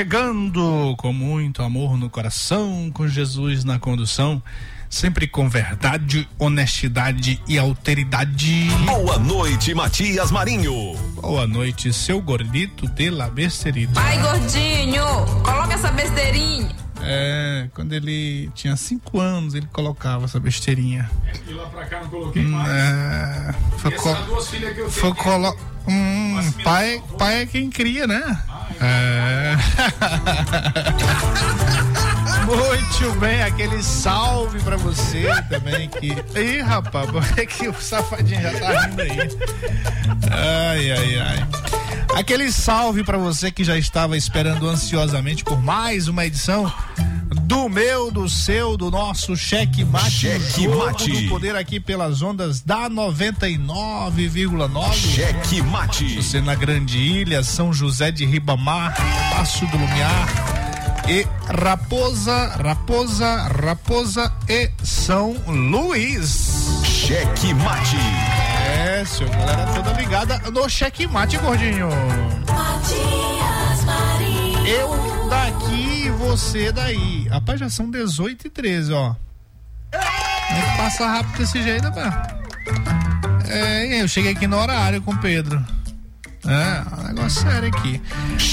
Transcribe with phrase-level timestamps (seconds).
[0.00, 4.42] Chegando com muito amor no coração, com Jesus na condução,
[4.88, 8.66] sempre com verdade, honestidade e alteridade.
[8.86, 10.96] Boa noite, Matias Marinho.
[11.20, 13.92] Boa noite, seu gordito de la besterita.
[14.00, 15.04] Vai, gordinho,
[15.44, 16.74] coloca essa besteirinha.
[17.02, 21.10] É, quando ele tinha cinco anos, ele colocava essa besteirinha.
[21.46, 22.70] E lá pra cá não coloquei mais.
[22.70, 25.24] É, foi Essas duas filhas que eu foi tenho.
[25.24, 25.54] colo
[25.86, 28.42] hum, pai, pai é quem cria, né?
[28.80, 29.56] É.
[32.46, 36.16] Muito bem, aquele salve pra você também que.
[36.38, 39.18] Ih, rapaz, é que o safadinho já tá rindo aí.
[40.30, 41.48] Ai, ai, ai.
[42.16, 46.72] Aquele salve pra você que já estava esperando ansiosamente por mais uma edição
[47.50, 50.08] do meu, do seu, do nosso Cheque Mate.
[50.08, 51.10] Cheque Mate.
[51.10, 54.94] do poder aqui pelas ondas da 99,9.
[54.94, 56.14] Cheque Mate.
[56.14, 58.94] Você na Grande Ilha, São José de Ribamar,
[59.32, 60.28] Passo do Lumiar
[61.08, 61.26] e
[61.60, 66.82] Raposa, Raposa, Raposa e São Luís.
[66.84, 67.96] Cheque Mate.
[68.78, 71.88] É, seu galera toda ligada no cheque mate, gordinho.
[72.48, 74.66] Matias Marinho.
[74.68, 75.79] Eu daqui
[76.30, 77.26] você daí.
[77.28, 79.14] Rapaz, já são 18 e 13, ó.
[79.90, 82.14] Tem que passar rápido desse jeito, rapaz.
[83.48, 85.60] É, eu cheguei aqui no horário com o Pedro.
[86.46, 88.00] É, um negócio sério aqui.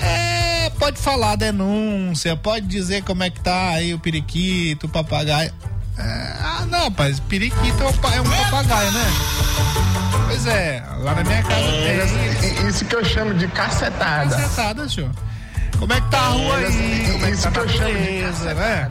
[0.00, 5.54] É, pode falar denúncia, pode dizer como é que tá aí o periquito, o papagaio.
[5.96, 9.04] É, ah, não, rapaz, periquito é um é um papagaio, né?
[10.34, 12.66] Pois é, lá na minha casa tem.
[12.66, 14.34] Isso que eu chamo de cacetada.
[14.34, 15.10] Cacetada, senhor.
[15.78, 17.08] Como é que tá a rua aí?
[17.12, 18.90] Como é que Isso tá que a eu chamo de natureza, né?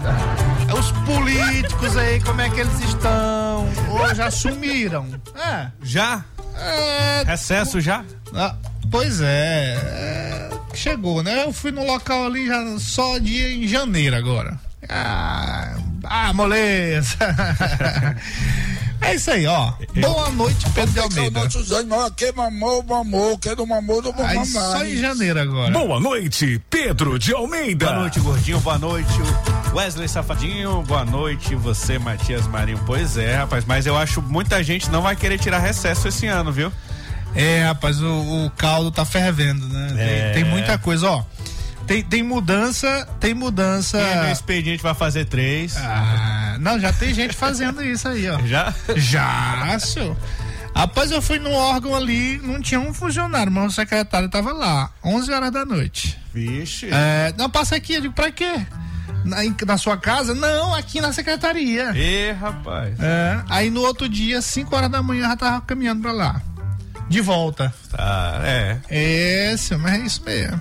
[0.79, 3.69] Os políticos aí, como é que eles estão?
[3.89, 5.05] Ou já sumiram?
[5.35, 5.67] É.
[5.81, 6.23] Já?
[6.55, 8.05] é Recesso já?
[8.33, 8.55] ah,
[8.89, 11.43] pois é, é, Chegou, né?
[11.43, 14.57] Eu fui no local ali já só dia em janeiro agora.
[14.87, 17.17] Ah, ah moleza.
[19.03, 19.73] é isso aí, ó.
[20.01, 21.41] Boa noite, Pedro de Almeida.
[22.15, 25.71] que mamou, mamou, que não mamou, não vou Aí só em janeiro agora.
[25.71, 27.85] Boa noite, Pedro de Almeida.
[27.87, 28.59] Boa noite, gordinho.
[28.59, 29.09] Boa noite,
[29.73, 30.81] Wesley Safadinho.
[30.83, 32.79] Boa noite, você, Matias Marinho.
[32.85, 36.51] Pois é, rapaz, mas eu acho muita gente não vai querer tirar recesso esse ano,
[36.51, 36.71] viu?
[37.35, 39.87] É, rapaz, o, o caldo tá fervendo, né?
[39.95, 40.31] Tem- É.
[40.33, 41.23] Tem, muita coisa, ó.
[41.85, 43.97] Tem, tem mudança, tem mudança.
[43.97, 45.75] Quem no expediente vai fazer três.
[45.77, 48.39] Ah, não, já tem gente fazendo isso aí, ó.
[48.45, 48.73] Já?
[48.95, 50.15] Já, senhor.
[50.75, 54.89] Rapaz, eu fui no órgão ali, não tinha um funcionário, mas o secretário tava lá,
[55.03, 56.17] 11 horas da noite.
[56.33, 56.89] Vixe.
[56.91, 58.65] É, não, passa aqui, eu digo, pra quê?
[59.23, 59.37] Na,
[59.67, 60.33] na sua casa?
[60.33, 61.91] Não, aqui na secretaria.
[61.95, 62.99] Ê, rapaz.
[62.99, 66.41] É, aí no outro dia, 5 horas da manhã, já tava caminhando pra lá.
[67.07, 67.73] De volta.
[67.91, 68.79] Tá, é.
[68.89, 70.59] É, senhor, mas é isso mesmo.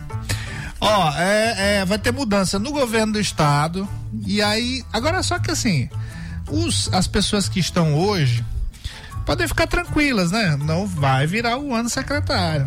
[0.84, 3.88] Ó, é, é, vai ter mudança no governo do estado.
[4.26, 5.88] E aí, agora só que assim,
[6.50, 8.44] os, as pessoas que estão hoje
[9.24, 10.56] podem ficar tranquilas, né?
[10.56, 12.66] Não vai virar o ano secretário.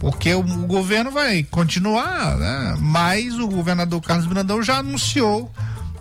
[0.00, 2.76] Porque o, o governo vai continuar, né?
[2.80, 5.52] Mas o governador Carlos Brandão já anunciou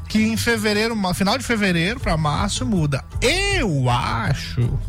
[0.09, 3.05] que em fevereiro, final de fevereiro para março muda.
[3.21, 4.79] Eu acho,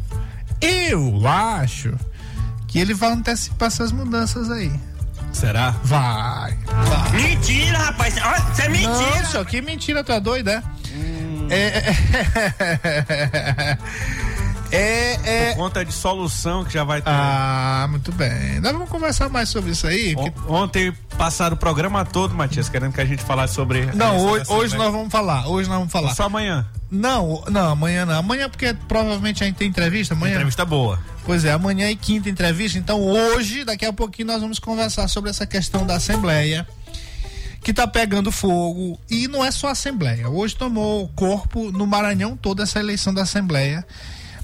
[0.59, 1.95] eu acho
[2.67, 4.73] que ele vai antecipar essas mudanças aí.
[5.33, 5.71] Será?
[5.85, 6.57] Vai.
[6.67, 7.11] vai.
[7.23, 8.15] Mentira, rapaz.
[8.17, 9.25] Isso é mentira.
[9.27, 10.63] Senhor, que mentira, tu é doido, é?
[11.51, 11.95] É,
[13.09, 13.79] é,
[14.71, 17.11] é, é- Por conta de solução que já vai ter.
[17.11, 18.61] Ah, muito bem.
[18.61, 20.15] Nós vamos conversar mais sobre isso aí.
[20.17, 23.87] On- porque- Ontem passaram o programa todo, Matias, querendo que a gente falasse sobre.
[23.95, 25.47] Não, hoje, hoje nós vamos falar.
[25.49, 26.15] Hoje nós vamos falar.
[26.15, 26.67] Só amanhã.
[26.91, 28.19] Não, não, amanhã não.
[28.19, 30.35] Amanhã porque provavelmente a gente tem entrevista amanhã.
[30.35, 30.99] Entrevista boa.
[31.25, 32.79] Pois é, amanhã e quinta entrevista.
[32.79, 36.67] Então hoje, daqui a pouquinho, nós vamos conversar sobre essa questão da Assembleia,
[37.63, 38.99] que tá pegando fogo.
[39.11, 40.31] E não é só a Assembleia.
[40.31, 43.87] Hoje tomou corpo no Maranhão toda essa eleição da Assembleia.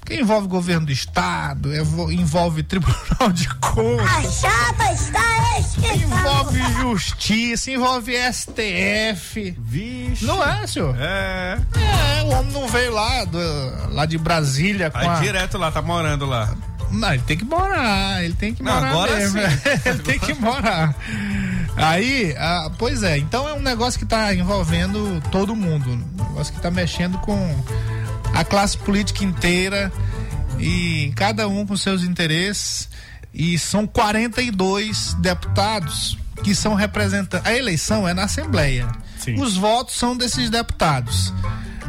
[0.04, 1.70] Porque envolve governo do Estado,
[2.12, 4.06] envolve Tribunal de Contas.
[4.06, 5.94] A chapa está esquentada.
[5.96, 9.56] Envolve justiça, envolve STF.
[9.58, 10.26] Vixe.
[10.26, 10.94] Não é, senhor?
[10.98, 11.58] É.
[12.18, 15.14] É, o homem não veio lá, do- lá de Brasília com Aí a...
[15.20, 16.54] direto lá, tá morando lá.
[16.90, 19.40] Não, ele tem que morar, ele tem que Não, morar agora mesmo.
[19.40, 19.46] sim.
[19.88, 20.94] ele tem que morar.
[21.76, 25.90] Aí, ah, pois é, então é um negócio que tá envolvendo todo mundo.
[25.90, 27.64] Um negócio que tá mexendo com
[28.34, 29.92] a classe política inteira
[30.58, 32.88] e cada um com seus interesses.
[33.32, 37.46] E são 42 deputados que são representantes.
[37.46, 38.86] A eleição é na Assembleia.
[39.18, 39.40] Sim.
[39.40, 41.32] Os votos são desses deputados.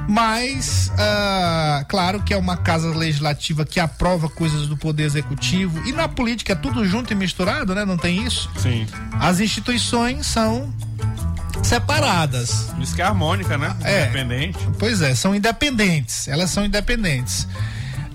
[0.07, 5.81] Mas, ah, claro que é uma casa legislativa que aprova coisas do Poder Executivo.
[5.88, 7.83] E na política é tudo junto e misturado, né?
[7.86, 8.50] Não tem isso?
[8.57, 8.88] Sim.
[9.19, 10.74] As instituições são
[11.65, 12.67] separadas.
[12.79, 13.75] Isso que é harmônica, né?
[13.83, 14.03] É.
[14.03, 14.57] Independente.
[14.79, 16.27] Pois é, são independentes.
[16.27, 17.47] Elas são independentes.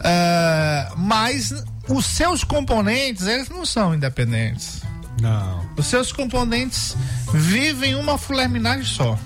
[0.03, 1.53] Ah, mas
[1.89, 4.81] os seus componentes, eles não são independentes.
[5.21, 5.65] Não.
[5.77, 6.97] Os seus componentes
[7.35, 9.19] vivem uma fulerminagem só.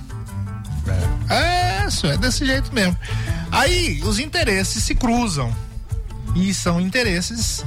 [1.31, 2.97] É, isso é desse jeito mesmo.
[3.50, 5.55] Aí os interesses se cruzam.
[6.35, 7.65] E são interesses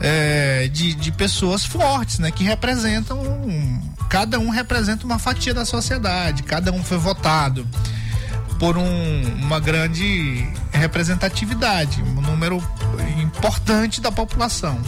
[0.00, 2.30] é, de, de pessoas fortes, né?
[2.30, 3.20] Que representam.
[3.20, 6.42] um- cada um representa uma fatia da sociedade.
[6.42, 7.66] Cada um foi votado
[8.58, 12.62] por um- uma grande representatividade, um número
[13.20, 14.80] importante da população.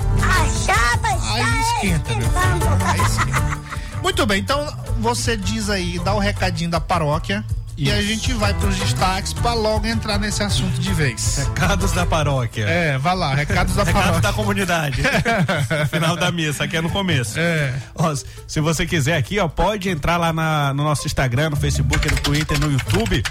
[1.33, 2.87] Aí esquenta, meu filho.
[2.87, 3.59] Aí esquenta.
[4.03, 4.67] Muito bem, então
[5.01, 7.45] você diz aí, dá o recadinho da paróquia
[7.81, 11.37] e a gente vai pros destaques pra logo entrar nesse assunto de vez.
[11.39, 12.65] Recados da paróquia.
[12.65, 14.31] É, vai lá, recados da Recados paróquia.
[14.31, 15.03] da comunidade.
[15.79, 17.39] No final da missa, aqui é no começo.
[17.39, 17.73] É.
[17.95, 18.13] Ó,
[18.47, 22.17] se você quiser aqui, ó, pode entrar lá na- no nosso Instagram, no Facebook, no
[22.21, 23.23] Twitter, no YouTube.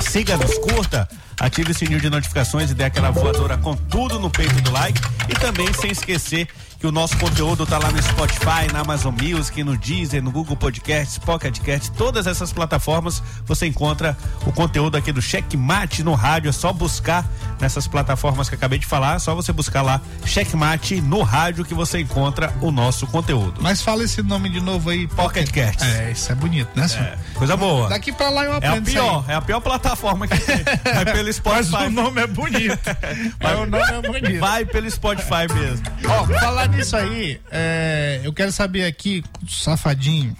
[0.00, 1.08] Siga-nos, curta,
[1.40, 5.00] ative o sininho de notificações e dê aquela voadora com tudo no peito do like.
[5.28, 6.48] E também sem esquecer
[6.78, 10.56] que o nosso conteúdo tá lá no Spotify, na Amazon Music, no Deezer, no Google
[10.56, 16.50] Podcasts, Pocket Cast, todas essas plataformas você encontra o conteúdo aqui do Checkmate no rádio.
[16.50, 17.24] É só buscar
[17.58, 21.72] nessas plataformas que acabei de falar, é só você buscar lá Checkmate no rádio que
[21.72, 23.54] você encontra o nosso conteúdo.
[23.62, 25.82] Mas fala esse nome de novo aí, Pocket Cast.
[25.82, 27.06] É, isso é bonito, né, senhor?
[27.06, 27.88] É, coisa boa.
[27.88, 29.02] Daqui pra lá eu É a aprendo isso aí.
[29.04, 30.56] pior, é a pior plataforma que tem.
[31.32, 31.88] Pelo Mas Spotify.
[31.88, 32.78] o nome é bonito.
[33.42, 34.40] Mas o nome é bonito.
[34.40, 35.86] Vai pelo Spotify mesmo.
[36.06, 40.36] Ó, falar nisso aí, é, eu quero saber aqui, safadinho,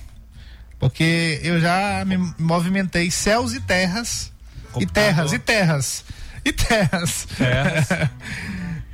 [0.78, 4.32] porque eu já me movimentei céus e terras,
[4.78, 6.04] e terras, e terras,
[6.44, 7.26] e terras.
[7.37, 7.88] Terras.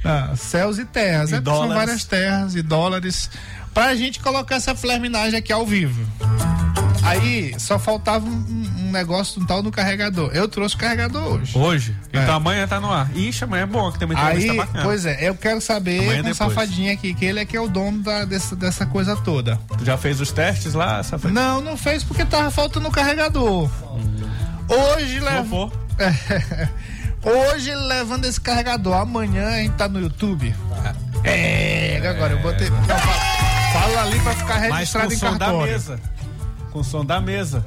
[0.04, 3.30] Ah, céus e terras, E é, são várias terras e dólares,
[3.72, 6.04] pra gente colocar essa flerminagem aqui ao vivo.
[7.02, 10.30] Aí só faltava um, um negócio um tal do carregador.
[10.32, 11.58] Eu trouxe o carregador hoje.
[11.58, 11.96] Hoje?
[12.12, 12.22] É.
[12.22, 13.10] Então amanhã tá no ar.
[13.16, 14.84] Ixi, amanhã é bom, que tem Aí, entrevista bacana.
[14.84, 16.36] pois é, eu quero saber Amanhã com o depois.
[16.36, 19.58] safadinho aqui, que ele é que é o dono da, dessa, dessa coisa toda.
[19.78, 21.40] Tu já fez os testes lá, Safadinho?
[21.40, 23.68] Não, não fez porque tava faltando o carregador.
[24.68, 25.44] Hoje leva.
[25.44, 25.72] for.
[27.24, 28.94] Hoje levando esse carregador.
[28.96, 30.54] Amanhã a gente tá no YouTube.
[31.24, 32.66] É, agora eu botei.
[32.68, 32.98] Fa-
[33.72, 36.00] fala ali pra ficar Mas com registrado em som da mesa.
[36.72, 37.64] Com o som da mesa.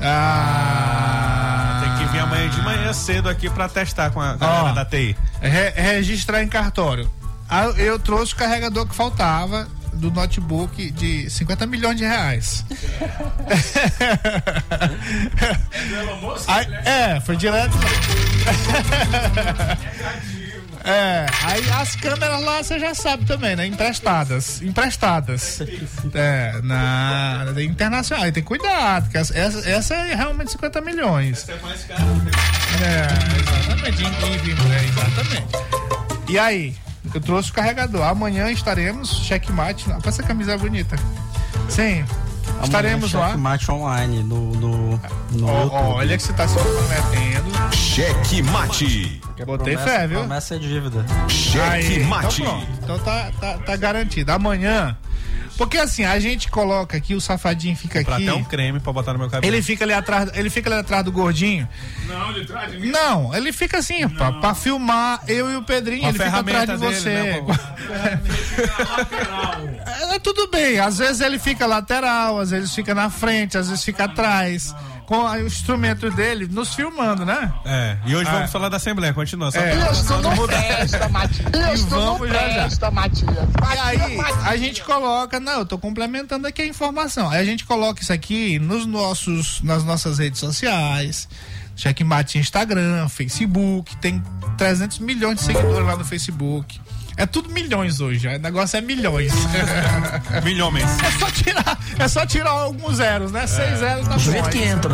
[0.00, 4.84] Ah, Tem que vir amanhã de manhã cedo aqui pra testar com a galera da
[4.84, 5.16] TI.
[5.40, 7.10] Re- registrar em cartório.
[7.48, 12.64] Ah, Eu trouxe o carregador que faltava do notebook de 50 milhões de reais.
[16.48, 17.76] Aí- é, foi direto.
[20.84, 23.66] É, aí as câmeras lá você já sabe também, né?
[23.66, 24.60] Emprestadas.
[24.60, 25.60] Emprestadas.
[26.14, 28.24] É, na internacional.
[28.26, 31.48] Aí tem cuidado, que essa, essa, essa é realmente 50 milhões.
[31.48, 32.02] é mais caro.
[32.82, 34.02] É, exatamente.
[34.02, 36.28] em- em- é, exatamente.
[36.28, 36.74] E aí,
[37.14, 38.02] eu trouxe o carregador.
[38.06, 39.90] Amanhã estaremos checkmate.
[39.90, 40.96] Olha essa camisa bonita.
[41.68, 42.04] Sim.
[42.62, 43.36] Estaremos lá.
[43.36, 45.00] Mate online no, no,
[45.32, 45.72] no YouTube.
[45.72, 47.72] Olha que você tá se comprometendo.
[47.72, 49.20] Cheque mate.
[49.44, 50.18] Botei promessa, fé, viu?
[50.20, 51.04] Promessa é dívida.
[51.28, 52.42] Cheque Aí, mate.
[52.42, 52.78] Então, pronto.
[52.82, 54.32] então tá, tá, tá garantido.
[54.32, 54.96] Amanhã.
[55.56, 58.28] Porque assim, a gente coloca aqui, o safadinho fica Pra aqui.
[58.28, 59.52] até um creme pra botar no meu cabelo.
[59.54, 61.68] Ele fica ali atrás, ele fica ali atrás do gordinho.
[62.06, 62.90] Não, de trás de mim.
[62.90, 66.68] Não, ele fica assim, pra, pra filmar eu e o Pedrinho, Com ele fica atrás
[66.70, 67.10] de dele, você.
[67.10, 67.40] né,
[70.14, 73.84] É, tudo bem, às vezes ele fica lateral, às vezes fica na frente, às vezes
[73.84, 74.74] fica atrás.
[75.06, 77.52] Com o instrumento dele nos filmando, né?
[77.64, 78.32] É, e hoje Ah.
[78.36, 79.50] vamos falar da Assembleia, continua.
[79.50, 79.74] Só É.
[79.92, 80.46] Isso não.
[80.46, 81.46] Presta, Matias.
[81.54, 82.54] E Isso não vamos já já.
[82.54, 83.30] presta, Matias.
[83.30, 87.28] E aí, a gente coloca, não, eu tô complementando aqui a informação.
[87.28, 91.28] Aí a gente coloca isso aqui nos nossos, nas nossas redes sociais.
[91.76, 94.22] Checkmate Instagram, Facebook, tem
[94.56, 96.80] 300 milhões de seguidores lá no Facebook.
[97.16, 99.32] É tudo milhões hoje, o negócio é milhões.
[100.42, 100.84] Milhões.
[101.02, 103.46] É só tirar, é só tirar alguns zeros, né?
[103.46, 104.30] Seis zeros tá Do bom.
[104.32, 104.92] jeito que entra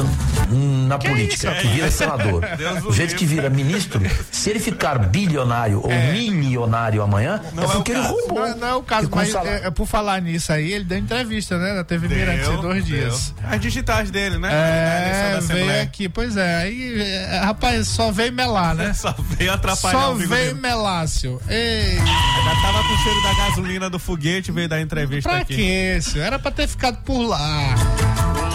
[0.88, 1.60] na Que política, isso?
[1.62, 4.00] que vira senador, Deus do jeito o que vira ministro,
[4.30, 8.12] se ele ficar bilionário ou milionário amanhã, é, é o porque ele caso.
[8.14, 8.48] roubou.
[8.48, 10.98] Não, não é o caso, mas salário- é, é por falar nisso aí, ele deu
[10.98, 11.72] entrevista, né?
[11.72, 13.32] Na TV Mirante Deu, em dois dias.
[13.40, 13.48] deu.
[13.50, 14.48] As digitais dele, né?
[14.48, 16.56] Na É, da veio aqui, pois é.
[16.56, 18.92] Aí, é, rapaz, só veio melar, né?
[19.00, 21.40] Só veio atrapalhar Só o veio melácio.
[21.48, 21.98] Ei,
[22.44, 25.54] Já tava com o cheiro da gasolina do foguete, veio dar entrevista pra aqui.
[25.56, 26.18] que isso?
[26.18, 27.74] Era pra ter ficado por lá.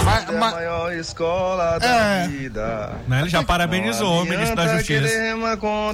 [0.03, 2.27] Mas, É a mas- maior escola da É.
[2.27, 2.91] vida.
[3.07, 5.07] Né, Ele já parabenizou o ministro da Justiça.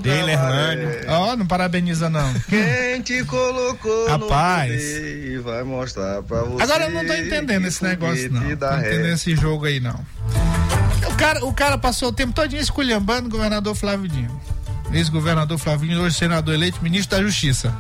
[0.04, 0.86] Ele, Hernani.
[1.08, 2.34] Ó, não parabeniza não.
[2.50, 4.72] Quem te colocou Rapaz.
[4.72, 4.78] no
[5.08, 6.64] e vai mostrar pra você.
[6.64, 8.42] Agora eu não tô entendendo esse negócio, não.
[8.50, 9.14] foguete Tô entendendo ré.
[9.14, 10.00] esse jogo aí, não.
[11.08, 14.42] O cara, o cara passou o tempo todinho esculhambando o governador Flávio Dino.
[14.94, 17.74] Ex-governador Flávio Dino, hoje senador eleito, ministro da Justiça.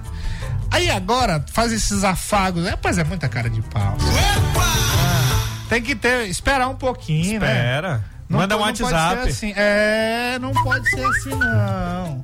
[0.69, 2.65] Aí agora faz esses afagos.
[2.65, 3.97] É, pois é, muita cara de pau.
[4.57, 7.47] Ah, tem que ter, esperar um pouquinho, né?
[7.57, 8.03] Espera.
[8.29, 9.27] Manda um WhatsApp.
[9.27, 9.53] assim.
[9.57, 12.23] É, não pode ser assim, não.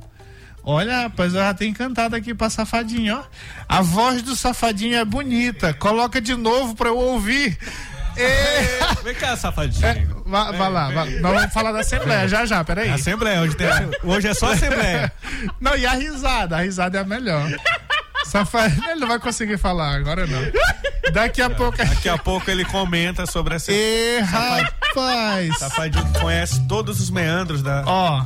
[0.64, 3.22] Olha, rapaz, eu já tenho cantado aqui pra Safadinho, ó.
[3.68, 5.74] A voz do Safadinho é bonita.
[5.74, 7.58] Coloca de novo pra eu ouvir.
[8.20, 10.17] É, Vem cá, safadinho.
[10.28, 12.90] Vai, vai lá, nós vamos falar da Assembleia já já, peraí.
[12.90, 13.68] Assembleia, hoje, tem,
[14.02, 15.12] hoje é só Assembleia.
[15.60, 17.48] Não, e a risada, a risada é a melhor.
[18.24, 20.40] Safadinho, ele não vai conseguir falar, agora não.
[21.12, 21.78] Daqui a pouco.
[21.78, 23.72] Daqui a pouco ele comenta sobre essa.
[23.72, 25.58] Ê, rapaz!
[25.58, 28.24] Safadinho conhece todos os meandros da, Ó,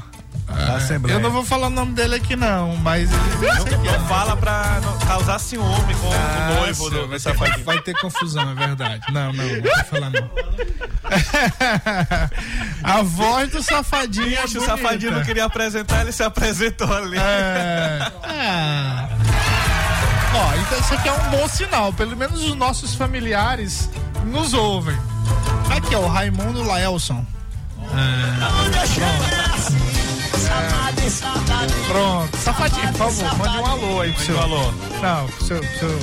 [0.52, 1.16] da Assembleia.
[1.16, 3.22] eu não vou falar o nome dele aqui não, mas ele
[3.82, 7.56] Não, não fala pra não causar ciúme com o noivo do, Safadinho.
[7.56, 9.00] ter, vai ter confusão, é verdade.
[9.12, 10.30] Não, não, não vou falar não.
[12.82, 14.76] A voz do safadinho é Bicho, o bonita.
[14.76, 17.18] Safadinho não queria apresentar, ele se apresentou ali.
[17.18, 18.10] É.
[18.22, 19.08] Ah.
[20.34, 21.92] Ó, então isso aqui é um bom sinal.
[21.92, 23.90] Pelo menos os nossos familiares
[24.24, 24.96] nos ouvem.
[25.74, 27.24] Aqui, ó, o Raimundo Laelson.
[27.94, 29.81] É.
[31.86, 32.36] Pronto.
[32.38, 34.36] Safadinho, por favor, mande um alô aí pro seu.
[34.36, 34.74] Falou.
[35.02, 35.98] Não, pro seu, pro seu,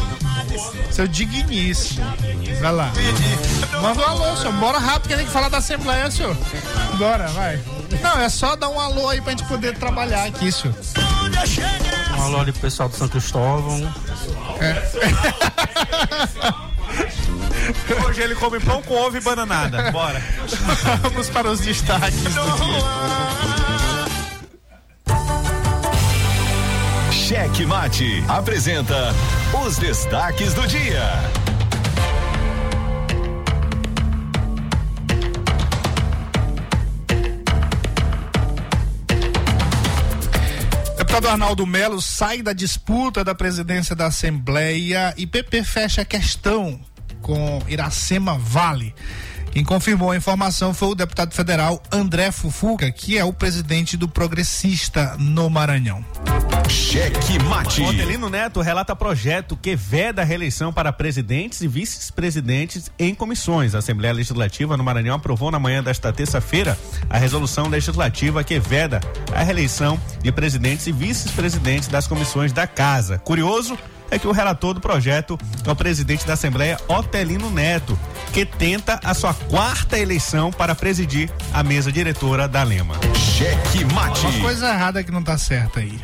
[0.92, 2.06] seu digníssimo.
[2.62, 2.92] Vai lá.
[3.82, 4.54] Manda um alô, senhor.
[4.54, 6.36] Bora rápido que tem que falar da Assembleia, senhor.
[6.98, 7.60] Bora, vai.
[8.02, 10.76] Não, é só dar um alô aí pra gente poder trabalhar aqui, senhor.
[12.18, 13.80] Um alô ali pro pessoal do São Cristóvão.
[18.08, 19.92] Hoje ele come pão com ovo e bananada.
[19.92, 20.22] Bora.
[21.02, 23.69] Vamos para os destaques do dia.
[27.30, 29.14] Cheque Mate apresenta
[29.64, 31.04] os destaques do dia.
[40.98, 46.80] Deputado Arnaldo Melo sai da disputa da presidência da Assembleia e PP fecha a questão
[47.22, 48.96] com Iracema Vale.
[49.52, 54.10] Quem confirmou a informação foi o deputado federal André Fufuca, que é o presidente do
[54.10, 56.04] Progressista no Maranhão.
[56.70, 57.82] Cheque Mate.
[57.82, 63.74] Otelino Neto relata projeto que veda a reeleição para presidentes e vice-presidentes em comissões.
[63.74, 66.78] A Assembleia Legislativa no Maranhão aprovou na manhã desta terça-feira
[67.10, 69.02] a resolução legislativa que veda
[69.34, 73.18] a reeleição de presidentes e vice-presidentes das comissões da Casa.
[73.18, 73.78] Curioso
[74.12, 77.98] é que o relator do projeto é o presidente da Assembleia, Otelino Neto,
[78.34, 82.96] que tenta a sua quarta eleição para presidir a mesa diretora da Lema.
[83.16, 84.26] Cheque Mate.
[84.26, 86.00] Uma coisa errada que não tá certa aí.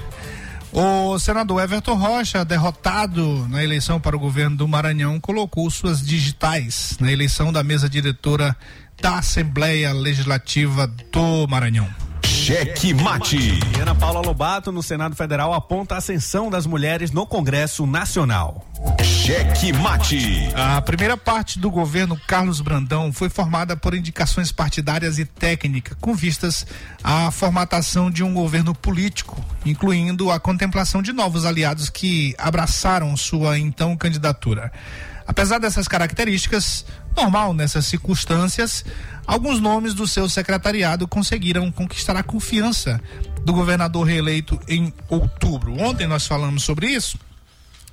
[0.78, 6.98] O senador Everton Rocha, derrotado na eleição para o governo do Maranhão, colocou suas digitais
[7.00, 8.54] na eleição da mesa diretora
[9.02, 11.88] da Assembleia Legislativa do Maranhão.
[12.46, 13.38] Cheque Mate.
[13.76, 18.64] E Ana Paula Lobato, no Senado Federal, aponta a ascensão das mulheres no Congresso Nacional.
[19.04, 20.52] Cheque Mate.
[20.54, 26.14] A primeira parte do governo Carlos Brandão foi formada por indicações partidárias e técnica, com
[26.14, 26.68] vistas
[27.04, 33.58] à formatação de um governo político, incluindo a contemplação de novos aliados que abraçaram sua
[33.58, 34.72] então candidatura.
[35.28, 38.86] Apesar dessas características, normal nessas circunstâncias,
[39.26, 43.02] alguns nomes do seu secretariado conseguiram conquistar a confiança
[43.44, 45.80] do governador reeleito em outubro.
[45.80, 47.18] Ontem nós falamos sobre isso.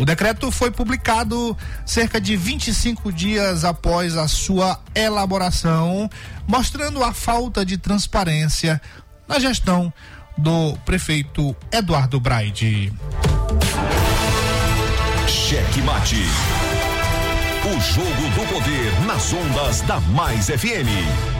[0.01, 1.55] O decreto foi publicado
[1.85, 6.09] cerca de 25 dias após a sua elaboração,
[6.47, 8.81] mostrando a falta de transparência
[9.29, 9.93] na gestão
[10.39, 12.93] do prefeito Eduardo Braide.
[15.29, 16.25] Cheque Mate.
[17.67, 21.40] O jogo do poder nas ondas da Mais FM.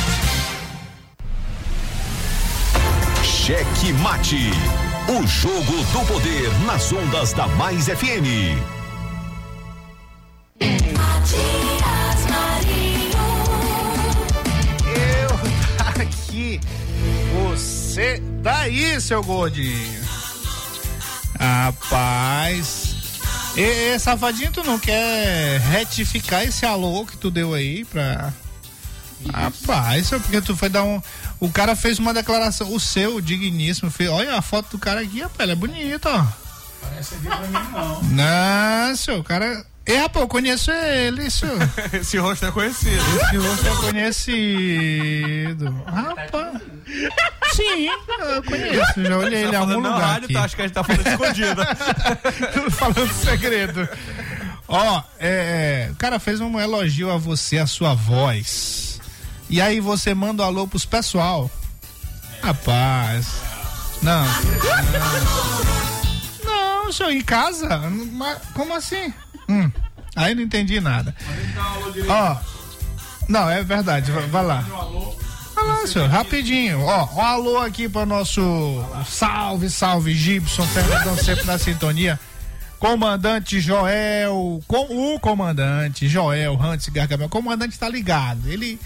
[3.43, 4.51] Cheque Mate.
[5.09, 8.55] O jogo do poder nas ondas da Mais FM.
[14.85, 15.29] Eu
[16.03, 16.59] aqui,
[17.33, 20.03] você daí, seu gordinho.
[21.39, 22.95] Rapaz.
[23.57, 23.61] E,
[23.95, 28.31] e, safadinho, tu não quer retificar esse alô que tu deu aí pra.
[29.33, 31.01] Rapaz, é porque tu foi dar um.
[31.39, 35.21] O cara fez uma declaração, o seu digníssimo, fez, olha a foto do cara aqui,
[35.21, 36.25] rapaz, ela é bonita, ó.
[36.81, 38.03] Parece aqui pra mim, não.
[38.03, 39.65] Não, seu, o cara.
[39.85, 41.57] É, rapaz, eu conheço ele, senhor.
[41.93, 43.03] Esse rosto é conhecido.
[43.23, 45.83] Esse rosto é conhecido.
[45.85, 46.61] Rapaz.
[47.53, 49.03] Sim, eu conheço.
[49.03, 49.99] Já olhei ele em algum lugar.
[49.99, 50.33] Rádio, aqui.
[50.33, 51.61] tá, acho que a gente tá falando escondido.
[52.71, 53.89] falando segredo.
[54.67, 58.90] Ó, é, o cara fez um elogio a você, a sua voz.
[59.51, 61.51] E aí você manda um alô pros pessoal.
[62.41, 63.27] Rapaz.
[64.01, 64.25] Não.
[66.45, 67.67] Não, senhor, em casa?
[68.13, 69.13] Mas, como assim?
[69.49, 69.69] Hum,
[70.15, 71.13] aí não entendi nada.
[72.07, 72.37] Ó,
[73.27, 74.61] não, é verdade, vai, lá.
[75.53, 76.79] Vai lá, senhor, rapidinho.
[76.83, 78.41] Ó, um alô aqui para nosso
[79.05, 82.17] salve, salve, Gibson, Fernandão sempre na sintonia.
[82.79, 88.47] Comandante Joel, com o comandante Joel Hans Gargamel, comandante tá ligado.
[88.47, 88.79] Ele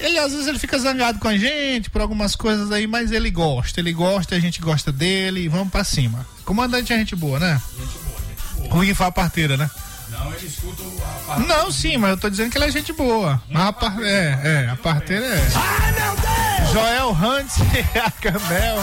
[0.00, 3.30] ele às vezes ele fica zangado com a gente por algumas coisas aí, mas ele
[3.30, 6.26] gosta, ele gosta, a gente gosta dele e vamos para cima.
[6.44, 7.60] Comandante é gente boa, né?
[7.78, 8.74] Gente boa, gente boa.
[8.74, 9.70] Ruim fala parteira, né?
[10.08, 11.46] Não, ele escuta a parte.
[11.46, 13.40] Não, sim, mas eu tô dizendo que ele é gente boa.
[13.48, 14.02] Mas a par...
[14.02, 15.48] é, é, a parteira é.
[15.54, 16.72] Ai, meu Deus!
[16.72, 18.78] Joel Hunt e a Camel.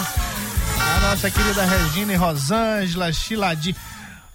[0.80, 3.76] A nossa querida Regina e Rosângela, Chiladi.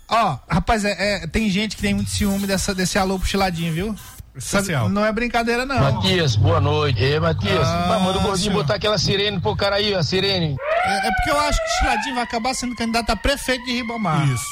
[0.08, 3.96] Ó, rapaz, é, é, tem gente que tem muito ciúme dessa, desse alô puxiladinho, viu?
[4.38, 4.89] Social.
[4.89, 5.80] não é brincadeira, não.
[5.93, 7.02] Matias, boa noite.
[7.02, 10.56] Ei, Matias, Ah, manda o gordinho botar aquela sirene pro cara aí, a sirene.
[10.86, 13.74] É, é porque eu acho que o Chiladinho vai acabar sendo candidato a prefeito de
[13.74, 14.28] Ribamar.
[14.30, 14.43] Isso.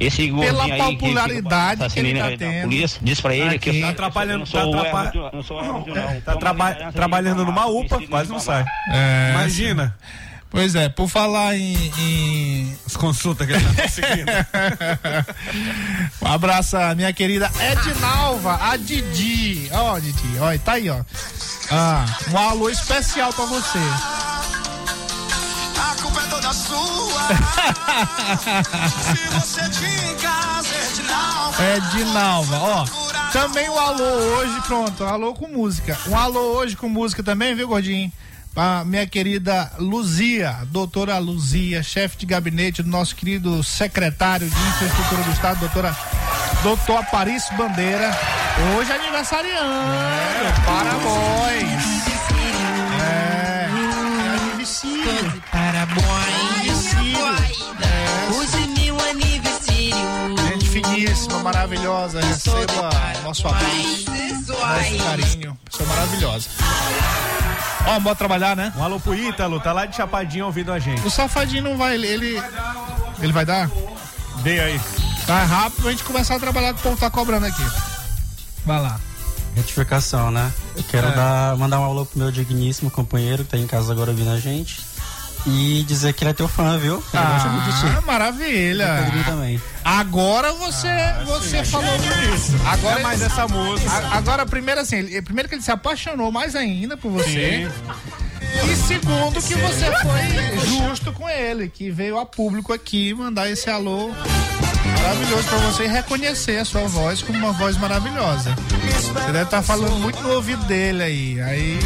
[0.00, 2.62] Esse Pela aí que popularidade fica que ele tá tendo.
[2.62, 3.80] polícia, diz pra ele que eu, Aqui.
[3.82, 5.42] eu Tá atrapalhando, não sou tá atrapalha- Hermes, não
[5.94, 6.20] não.
[6.22, 8.64] Tá traba- trabalhando numa UPA, quase não sai.
[8.90, 9.96] É, Imagina.
[10.52, 11.74] Pois é, por falar em.
[11.98, 12.78] em...
[12.86, 14.30] As consultas que ele tá conseguindo.
[16.20, 19.70] um abraço à minha querida Edinalva, a Didi.
[19.72, 21.00] Ó, Didi, ó, tá aí, ó.
[21.70, 23.78] Ah, um alô especial pra você.
[25.80, 27.28] A culpa é toda sua.
[29.16, 29.62] Se você
[30.06, 31.64] em casa, Edinalva.
[31.64, 32.84] Edinalva, ó.
[33.32, 35.98] Também o alô hoje, pronto, alô com música.
[36.08, 38.12] Um alô hoje com música também, viu, gordinho?
[38.54, 45.22] Pra minha querida Luzia, doutora Luzia, chefe de gabinete do nosso querido secretário de Infraestrutura
[45.22, 45.96] do Estado, doutora
[46.62, 48.10] doutor Aparício Bandeira.
[48.76, 50.60] Hoje é aniversariante.
[50.66, 52.01] Parabéns.
[61.42, 62.20] Maravilhosa.
[62.20, 62.90] Receba
[63.24, 64.04] nosso abraço,
[64.44, 65.58] nosso carinho.
[65.64, 66.48] Pessoa maravilhosa.
[67.86, 68.72] Ó, bora trabalhar, né?
[68.76, 71.04] Um alô pro Ítalo, tá lá de Chapadinho ouvindo a gente.
[71.06, 72.06] O safadinho não vai, ele.
[72.06, 72.42] Ele,
[73.20, 73.68] ele vai dar?
[74.42, 74.80] Dei aí.
[75.26, 77.62] Tá rápido pra gente começar a trabalhar que o povo tá cobrando aqui.
[78.64, 79.00] Vai lá.
[79.54, 80.50] Retificação, né?
[80.76, 81.12] Eu quero É.
[81.14, 84.38] dar, mandar um alô pro meu digníssimo companheiro que tá em casa agora ouvindo a
[84.38, 84.80] gente.
[85.46, 87.02] E dizer que ele é teu fã, viu?
[87.12, 88.86] Ah, maravilha.
[89.26, 89.60] Também.
[89.84, 90.88] Agora você,
[91.26, 91.88] você falou
[92.34, 92.52] isso.
[92.64, 93.90] Agora É mais essa música.
[93.90, 97.68] A- Agora, primeiro assim, primeiro que ele se apaixonou mais ainda por você.
[98.70, 103.68] E segundo que você foi justo com ele, que veio a público aqui mandar esse
[103.68, 104.10] alô
[105.02, 108.54] maravilhoso pra você e reconhecer a sua voz como uma voz maravilhosa.
[109.12, 111.40] Você deve estar falando muito no ouvido dele aí.
[111.40, 111.78] Aí,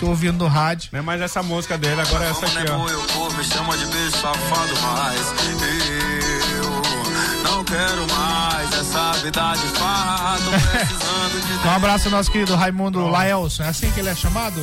[0.00, 0.88] tô ouvindo no rádio.
[0.92, 3.30] Não é mais essa música dele, agora é essa aqui, ó.
[3.36, 5.34] Me chama de beijo safado, mas
[6.56, 9.68] eu não quero mais essa vida de
[10.70, 13.62] precisando de Um abraço ao nosso querido Raimundo Laelson.
[13.62, 14.60] É assim que ele é chamado?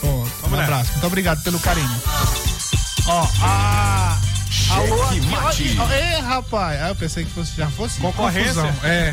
[0.00, 0.92] Pronto, um abraço.
[0.92, 2.02] Muito obrigado pelo carinho.
[3.06, 4.31] Ó, a.
[4.70, 5.62] Alô, aqui, mate.
[5.64, 6.80] Ei, rapaz.
[6.82, 8.62] Ah, eu pensei que fosse, já fosse Concorrência?
[8.62, 8.90] confusão.
[8.90, 9.12] É.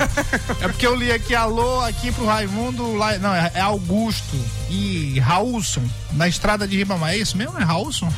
[0.61, 2.95] é porque eu li aqui alô aqui pro Raimundo.
[2.95, 3.17] La...
[3.17, 4.37] Não, é, é Augusto
[4.69, 7.11] e Raulson, na estrada de Ribamar.
[7.11, 7.57] É isso mesmo?
[7.59, 8.11] É Raulson?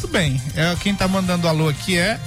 [0.00, 0.40] Tudo bem.
[0.54, 2.18] É, quem tá mandando alô aqui é.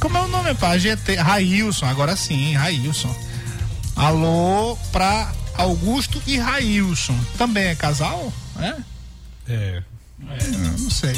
[0.00, 0.76] Como é o nome, pá?
[0.78, 1.16] GT.
[1.16, 3.14] Railson, agora sim, Railson.
[3.96, 7.18] Alô pra Augusto e Railson.
[7.36, 8.32] Também é casal?
[8.60, 8.74] É?
[9.48, 9.82] É.
[10.20, 11.16] Eu não sei.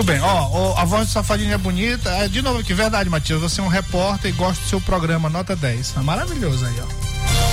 [0.00, 2.08] Tudo bem, ó, ó, a voz do Safadinho é bonita.
[2.08, 3.38] É, de novo aqui, verdade, Matias.
[3.38, 5.94] Você é um repórter e gosta do seu programa, nota 10.
[5.94, 6.86] É maravilhoso aí, ó.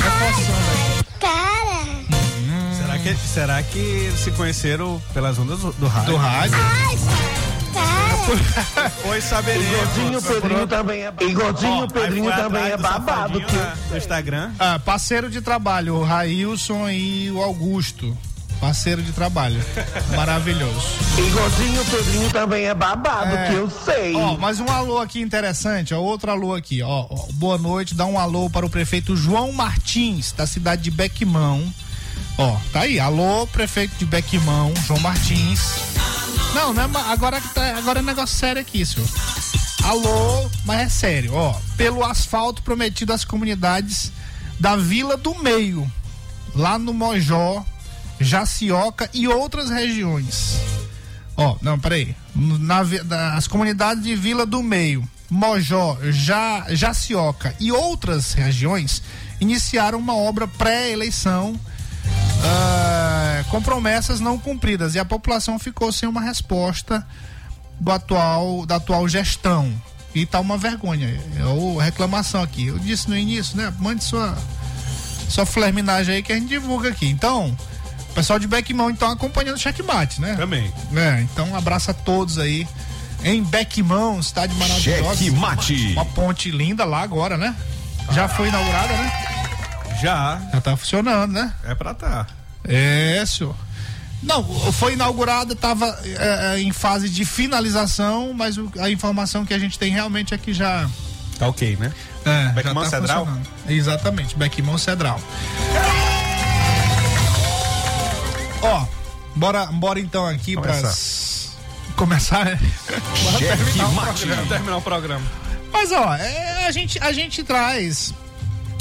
[0.01, 1.05] Reforçando.
[1.19, 2.73] Cara.
[2.73, 6.11] Será que, será que eles se conheceram pelas ondas do, do rádio?
[6.13, 6.57] Do rádio?
[7.73, 8.91] Cara.
[9.03, 9.67] Pois saberemos.
[9.69, 11.13] Gordinho Pedrinho também é.
[11.19, 13.41] E Gordinho Ó, Pedrinho também é do babado.
[13.41, 13.91] Que...
[13.91, 14.51] No Instagram.
[14.57, 18.17] Ah, parceiro de trabalho, o Railson e o Augusto.
[18.59, 19.63] Parceiro de trabalho.
[20.15, 20.81] Maravilhoso.
[21.17, 23.49] E Gordinho Pedrinho também é babado, É.
[23.49, 24.15] que eu sei.
[24.15, 28.05] Ó, mas um alô aqui interessante, ó, outro alô aqui, ó, ó, Boa noite, dá
[28.05, 31.71] um alô para o prefeito João Martins, da cidade de Bequimão.
[32.37, 35.59] Ó, tá aí, alô, prefeito de Bequimão, João Martins.
[36.55, 39.07] Não, não é, agora, tá- agora é negócio sério aqui, senhor.
[39.83, 41.55] Alô, mas é sério, ó.
[41.77, 44.11] Pelo asfalto prometido às comunidades
[44.59, 45.89] da Vila do Meio,
[46.55, 47.63] lá no Mojó,
[48.19, 50.59] Jacioca e outras regiões.
[51.35, 52.15] Ó, não, peraí.
[52.35, 59.03] Na, nas comunidades de Vila do Meio, Mojó, ja, Jacioca e outras regiões
[59.39, 61.59] iniciaram uma obra pré-eleição
[62.43, 67.05] ah, com promessas não cumpridas e a população ficou sem uma resposta
[67.79, 69.71] do atual, da atual gestão.
[70.15, 71.21] E tá uma vergonha.
[71.37, 72.67] É o reclamação aqui.
[72.67, 73.71] Eu disse no início, né?
[73.77, 74.35] Mande sua,
[75.29, 77.07] sua flerminagem aí que a gente divulga aqui.
[77.07, 77.55] Então,
[78.17, 80.33] pessoal de Beckmão então acompanhando o checkmate, né?
[80.35, 80.73] Também.
[80.95, 82.67] É, então um abraço a todos aí.
[83.23, 85.15] Em Beckmão, cidade maravilhosa.
[85.17, 85.91] Checkmate.
[85.93, 87.55] Uma ponte linda lá agora, né?
[88.11, 89.11] Já foi inaugurada, né?
[90.01, 90.41] Já.
[90.51, 91.53] Já tá funcionando, né?
[91.63, 92.25] É pra tá.
[92.63, 93.55] É, senhor.
[94.23, 95.95] Não, foi inaugurada, estava
[96.57, 100.53] em fase de finalização, mas o- a informação que a gente tem realmente é que
[100.53, 100.89] já.
[101.37, 101.93] Tá ok, né?
[102.25, 103.27] É, Beckmão tá Cedral?
[103.69, 105.21] Exatamente, Beckmão Cedral.
[108.61, 108.85] Ó,
[109.35, 110.81] bora, bora então aqui Começar.
[110.81, 112.59] para começar, né?
[113.23, 114.45] Bora terminar o programa.
[114.47, 115.25] Terminar o programa.
[115.71, 118.13] Mas ó, é, a, gente, a gente traz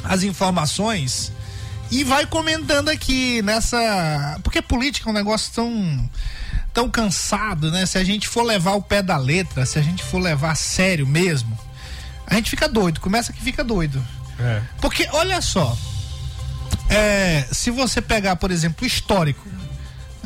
[0.04, 1.32] as informações
[1.90, 4.38] e vai comentando aqui nessa.
[4.42, 6.10] Porque política é um negócio tão.
[6.72, 7.86] tão cansado, né?
[7.86, 10.54] Se a gente for levar o pé da letra, se a gente for levar a
[10.54, 11.58] sério mesmo,
[12.26, 14.02] a gente fica doido, começa que fica doido.
[14.38, 14.60] É.
[14.80, 15.76] Porque, olha só,
[16.88, 19.55] é, se você pegar, por exemplo, o histórico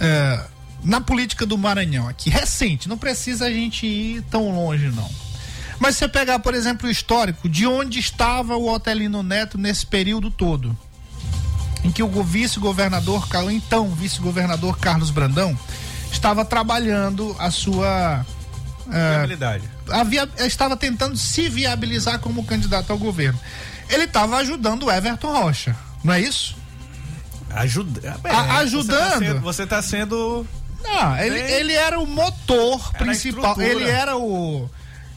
[0.01, 0.41] é,
[0.83, 5.09] na política do Maranhão aqui, recente, não precisa a gente ir tão longe, não.
[5.79, 9.87] Mas se você pegar, por exemplo, o histórico de onde estava o Otelino Neto nesse
[9.87, 10.77] período todo,
[11.83, 15.59] em que o vice-governador, o então vice-governador Carlos Brandão,
[16.13, 18.27] estava trabalhando a sua.
[18.93, 19.65] é, Viabilidade.
[20.05, 23.41] via- estava tentando se viabilizar como candidato ao governo.
[23.89, 26.57] Ele estava ajudando o Everton Rocha, não é isso?
[27.51, 29.41] Ajuda, é, A- ajudando?
[29.41, 30.47] Você está sendo.
[30.83, 33.61] Não, ele, Bem- ele era o motor Era principal.
[33.61, 34.69] Ele era o.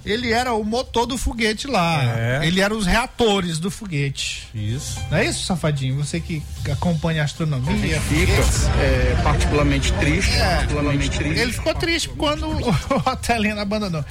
[0.05, 2.03] Ele era o motor do foguete lá.
[2.03, 2.41] É.
[2.45, 4.49] Ele era os reatores do foguete.
[4.53, 4.99] Isso.
[5.09, 5.95] Não é isso, safadinho?
[6.03, 8.01] Você que acompanha a astronomia.
[8.01, 8.33] Fica
[8.81, 11.39] é, particularmente triste, É, particularmente triste.
[11.39, 14.03] Ele ficou triste quando o Otelino abandonou.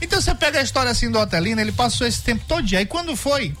[0.00, 2.80] Então você pega a história assim do Otelino, ele passou esse tempo todo dia.
[2.80, 3.52] E quando foi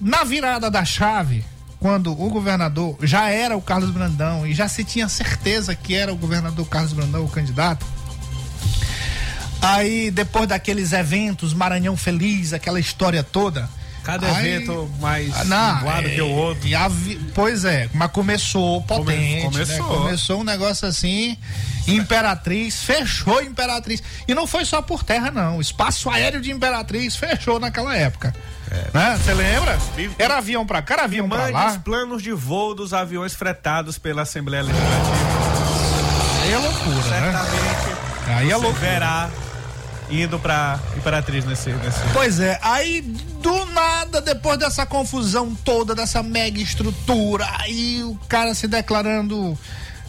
[0.00, 1.44] na virada da chave,
[1.82, 6.12] quando o governador já era o Carlos Brandão e já se tinha certeza que era
[6.12, 7.84] o governador Carlos Brandão o candidato.
[9.60, 13.68] Aí depois daqueles eventos, Maranhão Feliz, aquela história toda.
[14.04, 16.76] Cada aí- evento mais Ah, não, linguado que o outro.
[16.76, 19.42] a vi- Pois é, mas começou potente.
[19.44, 19.64] Come- né?
[19.66, 19.86] começou.
[19.86, 21.36] Começou um negócio assim.
[21.86, 24.02] Imperatriz, fechou Imperatriz.
[24.26, 25.58] E não foi só por terra, não.
[25.58, 28.34] O espaço aéreo de Imperatriz fechou naquela época.
[28.94, 29.18] Né?
[29.22, 29.78] Você lembra?
[30.18, 31.70] Era avião pra cá, era avião pra lá.
[31.72, 35.02] os planos de voo dos aviões fretados pela Assembleia Legislativa.
[36.42, 37.32] Aí é loucura, né?
[37.32, 38.02] Certamente.
[38.28, 38.80] Aí é loucura.
[38.80, 39.30] verá
[40.12, 41.70] indo pra Imperatriz nesse.
[41.70, 42.00] nesse...
[42.12, 48.54] Pois é, aí do nada, depois dessa confusão toda, dessa mega estrutura, aí o cara
[48.54, 49.58] se declarando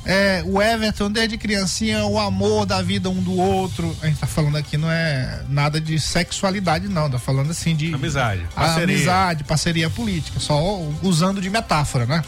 [0.05, 3.95] é, o Everton desde criancinha, o amor da vida um do outro.
[4.01, 7.93] A gente tá falando aqui não é nada de sexualidade, não, tá falando assim de
[7.93, 8.95] Amizade, parceria.
[8.95, 12.23] amizade, parceria política, só usando de metáfora, né?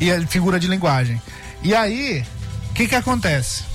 [0.00, 1.20] E a figura de linguagem.
[1.62, 2.24] E aí,
[2.70, 3.71] o que que acontece?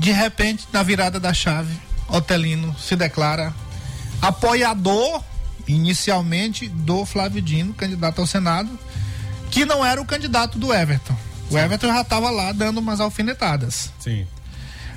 [0.00, 3.54] De repente, na virada da chave, Otelino se declara
[4.22, 5.22] apoiador,
[5.68, 8.78] inicialmente, do Flávio Dino, candidato ao Senado,
[9.50, 11.14] que não era o candidato do Everton.
[11.50, 13.92] O Everton já estava lá dando umas alfinetadas.
[14.00, 14.26] Sim.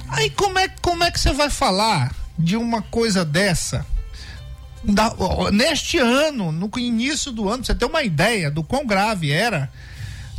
[0.07, 3.85] Aí como é, como é que você vai falar de uma coisa dessa?
[4.85, 5.13] Da-
[5.51, 9.69] neste ano, no início do ano, você ter uma ideia do quão grave era,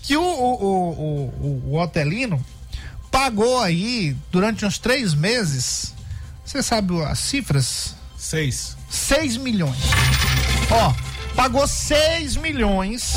[0.02, 2.42] que o, o, o, o, o Otelino
[3.14, 5.94] pagou aí, durante uns três meses,
[6.44, 7.94] você sabe as cifras?
[8.18, 8.76] Seis.
[8.90, 9.78] 6 milhões.
[10.68, 10.92] Ó,
[11.36, 13.12] pagou 6 milhões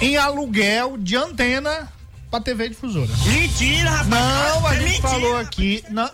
[0.00, 1.88] em aluguel de antena
[2.28, 3.12] pra TV difusora.
[3.26, 4.08] Mentira, rapaz.
[4.08, 5.08] Não, a gente mentira.
[5.08, 5.84] falou aqui.
[5.88, 6.10] Não,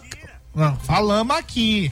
[0.55, 1.91] não, falamos aqui.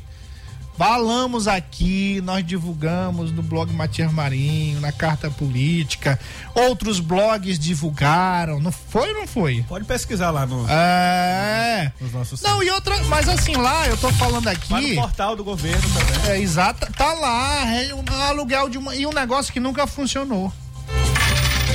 [0.77, 6.19] Falamos aqui, nós divulgamos no blog Matias Marinho, na Carta Política.
[6.53, 8.59] Outros blogs divulgaram.
[8.59, 9.65] Não foi ou não foi?
[9.69, 11.93] Pode pesquisar lá no, É.
[12.01, 14.69] nos nossos Não, e outra, mas assim lá, eu tô falando aqui.
[14.69, 16.31] Vai no portal do governo também.
[16.33, 16.93] É, exato.
[16.93, 18.97] Tá lá, é um aluguel de uma.
[18.97, 20.53] E um negócio que nunca funcionou.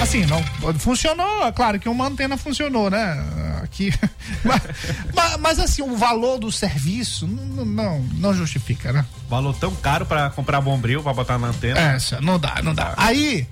[0.02, 0.42] Assim, não.
[0.80, 3.24] Funcionou, é claro que uma antena funcionou, né?
[3.62, 3.94] Aqui.
[5.14, 9.06] mas, mas, assim, o valor do serviço não, não, não justifica, né?
[9.30, 11.94] Valor tão caro pra comprar bombril pra botar na antena.
[11.94, 12.94] É, isso, não dá, não dá.
[12.98, 13.48] Aí.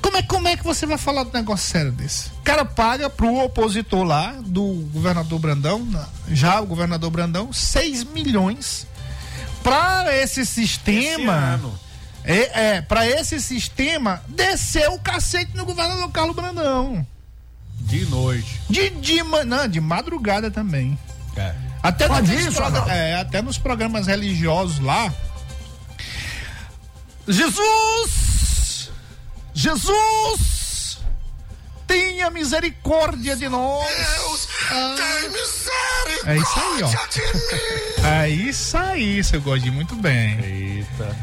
[0.00, 2.28] Como é, como é que você vai falar do negócio sério desse?
[2.28, 5.86] O cara paga pro opositor lá, do governador Brandão,
[6.30, 8.86] já o governador Brandão, 6 milhões
[9.62, 11.60] pra esse sistema.
[11.60, 11.91] Esse.
[12.24, 17.06] É, é para esse sistema descer o cacete no governador Carlos Brandão.
[17.80, 18.60] De noite.
[18.70, 20.98] De, de, não, de madrugada também.
[21.36, 21.54] É.
[21.82, 22.90] Até, Pode isso, Arnaldo?
[22.90, 25.12] é, até nos programas religiosos lá.
[27.26, 28.90] Jesus!
[29.52, 30.98] Jesus!
[31.86, 34.48] Tenha misericórdia de nós!
[34.70, 34.96] Ah,
[36.26, 38.06] é isso aí, ó.
[38.06, 40.38] É isso aí, seu Godinho, muito bem.
[40.40, 41.16] Eita.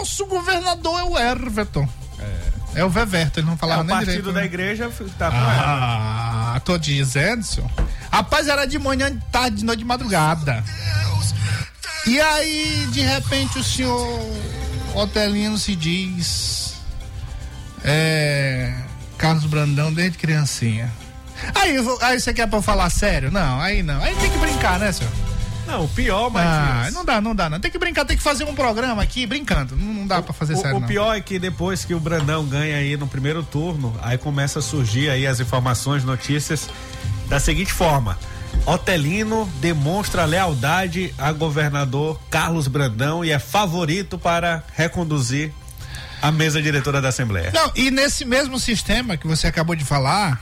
[0.00, 1.86] O nosso governador é o Everton.
[2.74, 4.32] É, o Veverto, ele não É, falava o nem partido direito.
[4.32, 4.46] da né?
[4.46, 6.54] igreja tá com ela.
[6.56, 7.70] Ah, tô dizendo, senhor.
[8.10, 10.64] Rapaz, era de manhã, de tarde, de noite, de madrugada.
[12.06, 14.20] E aí, de repente, o senhor
[14.94, 16.76] Otelino se diz.
[17.84, 18.72] É.
[19.18, 20.90] Carlos Brandão desde criancinha.
[21.54, 23.30] Aí, aí você quer pra eu falar sério?
[23.30, 24.02] Não, aí não.
[24.02, 25.12] Aí tem que brincar, né, senhor?
[25.70, 26.30] Não, o pior, Ah,
[26.78, 26.94] Matias.
[26.94, 27.60] não dá, não dá, não.
[27.60, 29.76] Tem que brincar, tem que fazer um programa aqui brincando.
[29.76, 30.88] Não, não dá pra fazer O, sério, o não.
[30.88, 34.62] pior é que depois que o Brandão ganha aí no primeiro turno, aí começa a
[34.62, 36.68] surgir aí as informações, notícias
[37.28, 38.18] da seguinte forma.
[38.66, 45.52] Otelino demonstra lealdade a governador Carlos Brandão e é favorito para reconduzir
[46.20, 47.50] a mesa diretora da Assembleia.
[47.54, 50.40] Não, e nesse mesmo sistema que você acabou de falar,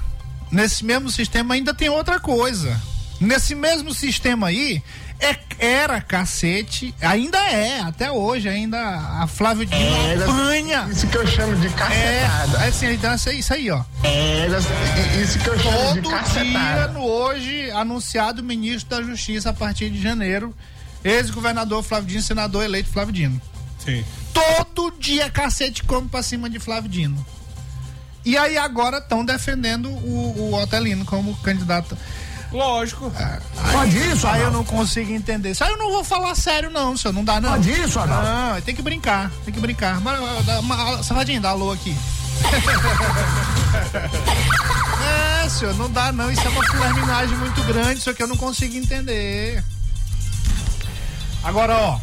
[0.51, 2.81] nesse mesmo sistema ainda tem outra coisa.
[3.21, 4.83] Nesse mesmo sistema aí,
[5.21, 10.89] é, era cacete, ainda é, até hoje, ainda a Flávio Dino Era- apanha.
[10.91, 12.65] Isso que eu chamo de É, cacetada.
[12.65, 13.83] é assim, então é isso aí, ó.
[14.05, 14.59] Era-
[15.21, 16.89] isso que eu chamo de Todo dia, cacetada.
[16.93, 20.55] no hoje, anunciado o ministro da Justiça a partir de janeiro,
[21.03, 23.41] ex-governador Flávio Dino, senador eleito Flávio Dino.
[23.85, 24.05] Sim.
[24.33, 27.25] Todo dia cacete come pra cima de Flávio Dino.
[28.25, 31.97] E aí agora estão defendendo o, o Otelino como candidato.
[32.53, 33.13] Lógico.
[33.73, 35.51] Pode isso, Aí eu não consigo entender.
[35.51, 37.13] Isso aí eu não vou falar sério, não, senhor.
[37.13, 37.51] Não dá, não.
[37.51, 38.27] Pode isso, Adalto?
[38.27, 39.31] Não, tem que brincar.
[39.45, 40.01] Tem que brincar.
[40.01, 41.95] Mas, Safadinho, dá alô aqui.
[45.45, 46.31] é, senhor, não dá, não.
[46.31, 49.63] Isso é uma flerminagem muito grande, isso aqui eu não consigo entender.
[51.43, 51.99] Agora, ó,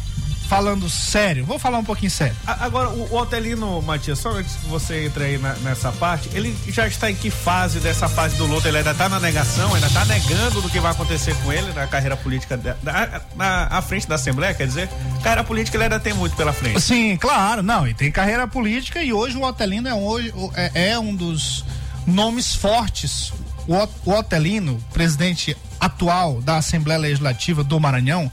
[0.48, 2.36] falando sério, vou falar um pouquinho sério.
[2.46, 6.56] Agora, o, o Otelino, Matias, só antes que você entre aí na- nessa parte, ele
[6.68, 8.66] já está em que fase dessa fase do luto?
[8.68, 11.86] Ele ainda está na negação, ainda está negando do que vai acontecer com ele na
[11.86, 14.88] carreira política, da- da- na, à frente da Assembleia, quer dizer?
[15.22, 16.80] Carreira política ele ainda tem muito pela frente.
[16.80, 20.90] Sim, claro, não, e tem carreira política e hoje o Otelino é, um- hoje, é,
[20.92, 21.64] é um dos
[22.06, 23.32] nomes fortes.
[23.66, 23.74] O,
[24.10, 28.30] o Otelino, presidente atual da Assembleia Legislativa do Maranhão,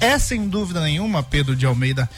[0.00, 2.08] é sem dúvida nenhuma, Pedro de Almeida,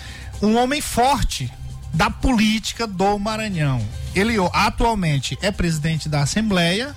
[0.41, 1.51] um homem forte
[1.93, 3.85] da política do Maranhão.
[4.15, 6.95] Ele atualmente é presidente da Assembleia,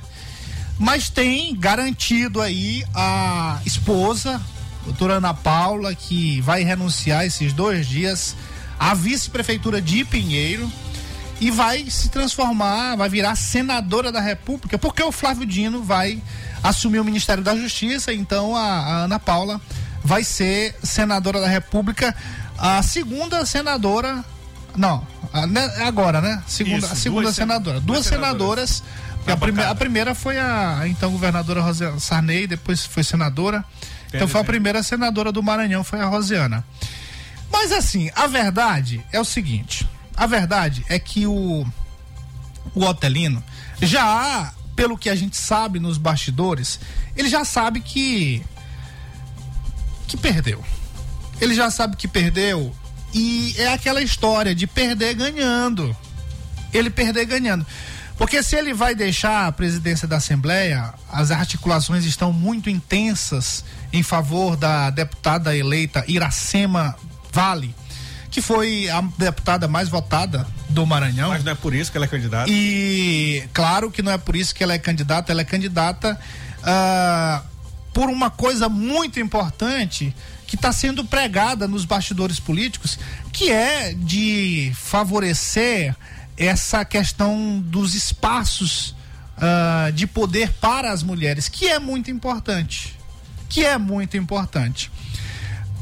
[0.78, 4.42] mas tem garantido aí a esposa,
[4.84, 8.36] doutora Ana Paula, que vai renunciar esses dois dias
[8.80, 10.72] à vice-prefeitura de Pinheiro
[11.40, 16.22] e vai se transformar, vai virar senadora da República, porque o Flávio Dino vai
[16.64, 19.60] assumir o Ministério da Justiça, então a, a Ana Paula
[20.04, 22.16] vai ser senadora da República,
[22.58, 24.24] a segunda senadora,
[24.76, 25.06] não,
[25.50, 26.42] né, agora, né?
[26.48, 28.70] Segunda, Isso, a segunda duas sen- senadora, duas, duas senadoras.
[28.70, 29.02] senadoras.
[29.28, 33.64] A, prime- a primeira foi a, então governadora Rosiana Sarney, depois foi senadora.
[34.14, 36.66] Então foi a primeira senadora do Maranhão, foi a Rosiana.
[37.52, 39.88] Mas assim, a verdade é o seguinte:
[40.18, 41.66] a verdade é que o,
[42.74, 43.42] o Otelino
[43.82, 46.80] já, pelo que a gente sabe nos bastidores,
[47.16, 48.44] ele já sabe que.
[50.12, 50.64] Que perdeu.
[51.40, 52.74] Ele já sabe que perdeu
[53.14, 55.96] e é aquela história de perder ganhando.
[56.74, 57.66] Ele perder ganhando.
[58.18, 64.04] Porque se ele vai deixar a presidência da Assembleia, as articulações estão muito intensas em
[64.04, 66.96] favor da deputada eleita Iracema
[67.32, 67.74] Vale,
[68.30, 71.30] que foi a deputada mais votada do Maranhão.
[71.30, 72.52] Mas não é por isso que ela é candidata.
[72.52, 76.20] E claro que não é por isso que ela é candidata, ela é candidata
[76.64, 77.42] ah,
[77.94, 80.16] por uma coisa muito importante
[80.48, 83.00] que está sendo pregada nos bastidores políticos,
[83.32, 85.96] que é de favorecer
[86.38, 88.96] essa questão dos espaços
[89.38, 92.96] ah, de poder para as mulheres, que é muito importante.
[93.50, 94.92] Que é muito importante.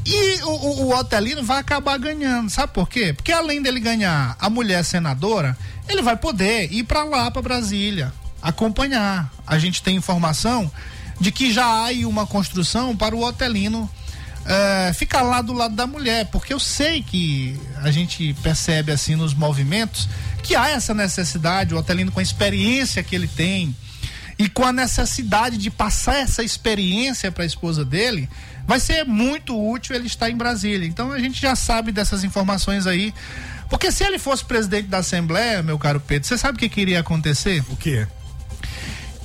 [0.06, 3.12] E o, o, o Otelino vai acabar ganhando, sabe por quê?
[3.12, 5.56] Porque além dele ganhar a mulher senadora,
[5.88, 9.30] ele vai poder ir para lá, para Brasília, acompanhar.
[9.46, 10.70] A gente tem informação
[11.20, 13.88] de que já há aí uma construção para o Otelino
[14.46, 19.14] eh, ficar lá do lado da mulher, porque eu sei que a gente percebe assim
[19.14, 20.08] nos movimentos
[20.42, 23.76] que há essa necessidade, o Otelino com a experiência que ele tem,
[24.38, 28.26] e com a necessidade de passar essa experiência para a esposa dele,
[28.66, 30.88] vai ser muito útil ele estar em Brasília.
[30.88, 33.12] Então a gente já sabe dessas informações aí.
[33.68, 36.80] Porque se ele fosse presidente da Assembleia, meu caro Pedro, você sabe o que, que
[36.80, 37.62] iria acontecer?
[37.68, 38.08] O quê?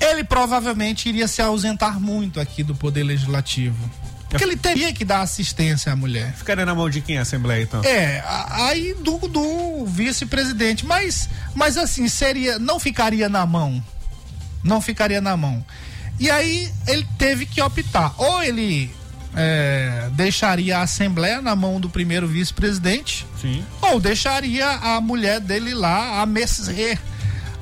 [0.00, 3.90] Ele provavelmente iria se ausentar muito aqui do Poder Legislativo.
[4.28, 6.34] Porque ele teria que dar assistência à mulher.
[6.34, 7.82] Ficaria na mão de quem a Assembleia, então?
[7.84, 10.84] É, aí do, do vice-presidente.
[10.84, 12.58] Mas, mas assim, seria.
[12.58, 13.82] Não ficaria na mão.
[14.64, 15.64] Não ficaria na mão.
[16.18, 18.14] E aí ele teve que optar.
[18.18, 18.90] Ou ele
[19.34, 23.26] é, deixaria a Assembleia na mão do primeiro vice-presidente.
[23.40, 23.64] Sim.
[23.80, 26.98] Ou deixaria a mulher dele lá a mercê.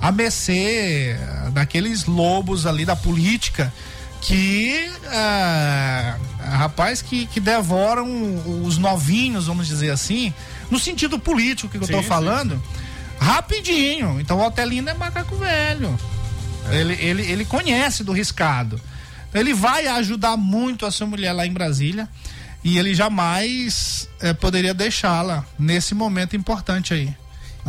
[0.04, 1.16] A mercê
[1.52, 3.72] daqueles lobos ali da política
[4.20, 8.04] que ah, rapaz que, que devoram
[8.66, 10.30] os novinhos, vamos dizer assim,
[10.70, 12.62] no sentido político que eu Sim, tô sim, falando,
[13.18, 14.20] rapidinho.
[14.20, 15.98] Então o Otelino é macaco velho.
[16.70, 18.78] Ele, ele, ele conhece do riscado.
[19.32, 22.06] Ele vai ajudar muito a sua mulher lá em Brasília.
[22.62, 27.14] e ele jamais eh, poderia deixá-la nesse momento importante aí.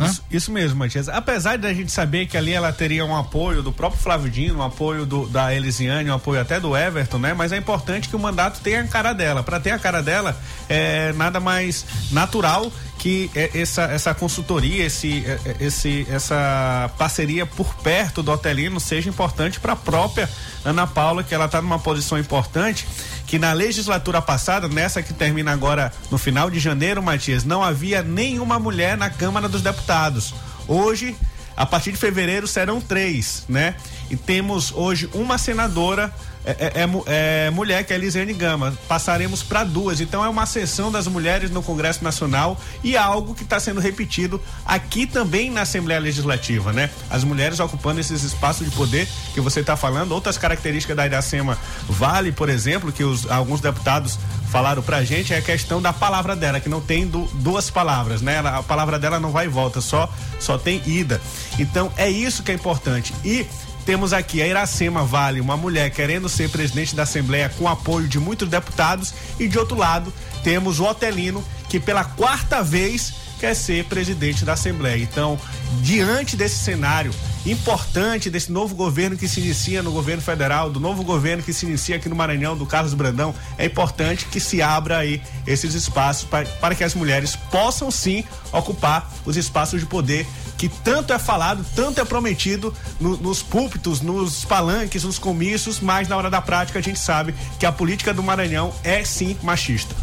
[0.04, 1.08] Isso, isso mesmo, Matias.
[1.08, 4.62] Apesar da gente saber que ali ela teria um apoio do próprio Flávio Dino, um
[4.62, 7.32] apoio do, da Elisiane, um apoio até do Everton, né?
[7.32, 9.42] Mas é importante que o mandato tenha a cara dela.
[9.42, 10.38] Para ter a cara dela,
[10.68, 12.70] é nada mais natural
[13.06, 18.80] que é, essa, essa consultoria, esse, é, é, esse, essa parceria por perto do Otelino
[18.80, 20.28] seja importante para a própria
[20.64, 22.84] Ana Paula, que ela está numa posição importante
[23.24, 28.02] que na legislatura passada, nessa que termina agora no final de janeiro, Matias, não havia
[28.02, 30.34] nenhuma mulher na Câmara dos Deputados.
[30.66, 31.16] Hoje,
[31.56, 33.76] a partir de fevereiro, serão três, né?
[34.10, 36.12] E temos hoje uma senadora
[36.46, 38.72] é, é, é, é, mulher, que é Elisiane Gama.
[38.86, 40.00] Passaremos para duas.
[40.00, 44.40] Então é uma sessão das mulheres no Congresso Nacional e algo que está sendo repetido
[44.64, 46.88] aqui também na Assembleia Legislativa, né?
[47.10, 50.12] As mulheres ocupando esses espaços de poder que você está falando.
[50.12, 54.16] Outras características da Iracema Vale, por exemplo, que os, alguns deputados
[54.48, 58.22] falaram pra gente é a questão da palavra dela, que não tem du, duas palavras,
[58.22, 58.38] né?
[58.38, 61.20] a palavra dela não vai e volta, só só tem ida.
[61.58, 63.12] Então é isso que é importante.
[63.24, 63.46] E
[63.86, 68.18] temos aqui a Iracema Vale, uma mulher querendo ser presidente da Assembleia com apoio de
[68.18, 70.12] muitos deputados, e de outro lado
[70.42, 75.00] temos o Otelino, que pela quarta vez quer ser presidente da Assembleia.
[75.00, 75.38] Então,
[75.82, 77.14] diante desse cenário
[77.44, 81.64] importante desse novo governo que se inicia no governo federal, do novo governo que se
[81.64, 86.24] inicia aqui no Maranhão, do Carlos Brandão, é importante que se abra aí esses espaços
[86.24, 90.26] para, para que as mulheres possam sim ocupar os espaços de poder
[90.56, 96.08] que tanto é falado, tanto é prometido no, nos púlpitos, nos palanques, nos comícios, mas
[96.08, 99.94] na hora da prática a gente sabe que a política do Maranhão é sim machista.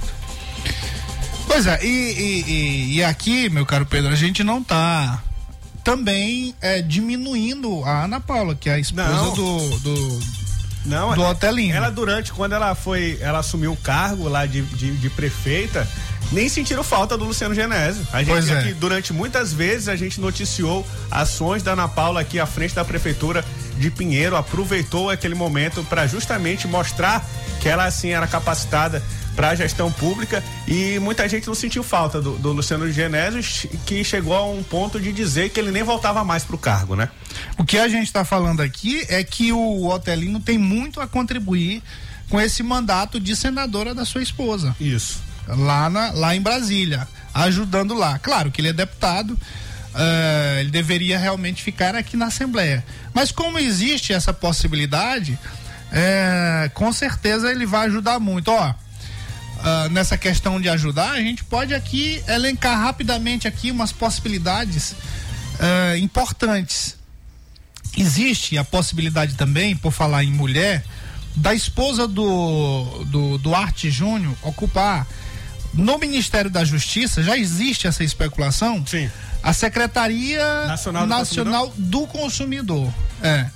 [1.47, 5.21] Pois é, e, e, e aqui, meu caro Pedro, a gente não tá
[5.83, 9.33] também é, diminuindo a Ana Paula, que é a esposa Não.
[9.33, 10.19] do, do,
[10.85, 11.75] Não, do Otelino.
[11.75, 15.87] Ela durante, quando ela foi, ela assumiu o cargo lá de, de, de prefeita,
[16.33, 18.05] nem sentiram falta do Luciano Genésio.
[18.11, 18.59] A gente Pois é.
[18.59, 22.83] aqui, durante muitas vezes, a gente noticiou ações da Ana Paula aqui à frente da
[22.83, 23.45] prefeitura
[23.77, 27.25] de Pinheiro, aproveitou aquele momento para justamente mostrar
[27.61, 29.01] que ela assim era capacitada
[29.35, 33.41] para a gestão pública e muita gente não sentiu falta do, do Luciano Genésio,
[33.85, 37.09] que chegou a um ponto de dizer que ele nem voltava mais pro cargo, né?
[37.57, 41.81] O que a gente está falando aqui é que o Otelino tem muito a contribuir
[42.29, 44.75] com esse mandato de senadora da sua esposa.
[44.79, 45.32] Isso.
[45.47, 48.17] Lá, na, lá em Brasília, ajudando lá.
[48.19, 49.37] Claro que ele é deputado,
[49.95, 52.83] eh, ele deveria realmente ficar aqui na Assembleia.
[53.13, 55.37] Mas como existe essa possibilidade,
[55.91, 58.49] eh, com certeza ele vai ajudar muito.
[58.49, 58.73] Ó,
[59.65, 64.93] ah, nessa questão de ajudar, a gente pode aqui elencar rapidamente aqui umas possibilidades
[65.59, 66.97] ah, importantes.
[67.97, 70.83] Existe a possibilidade também, por falar em mulher,
[71.35, 75.07] da esposa do, do Duarte Júnior ocupar
[75.73, 78.85] no Ministério da Justiça, já existe essa especulação?
[78.85, 79.09] Sim.
[79.41, 82.93] A Secretaria Nacional Nacional, do do Consumidor.
[83.21, 83.47] É.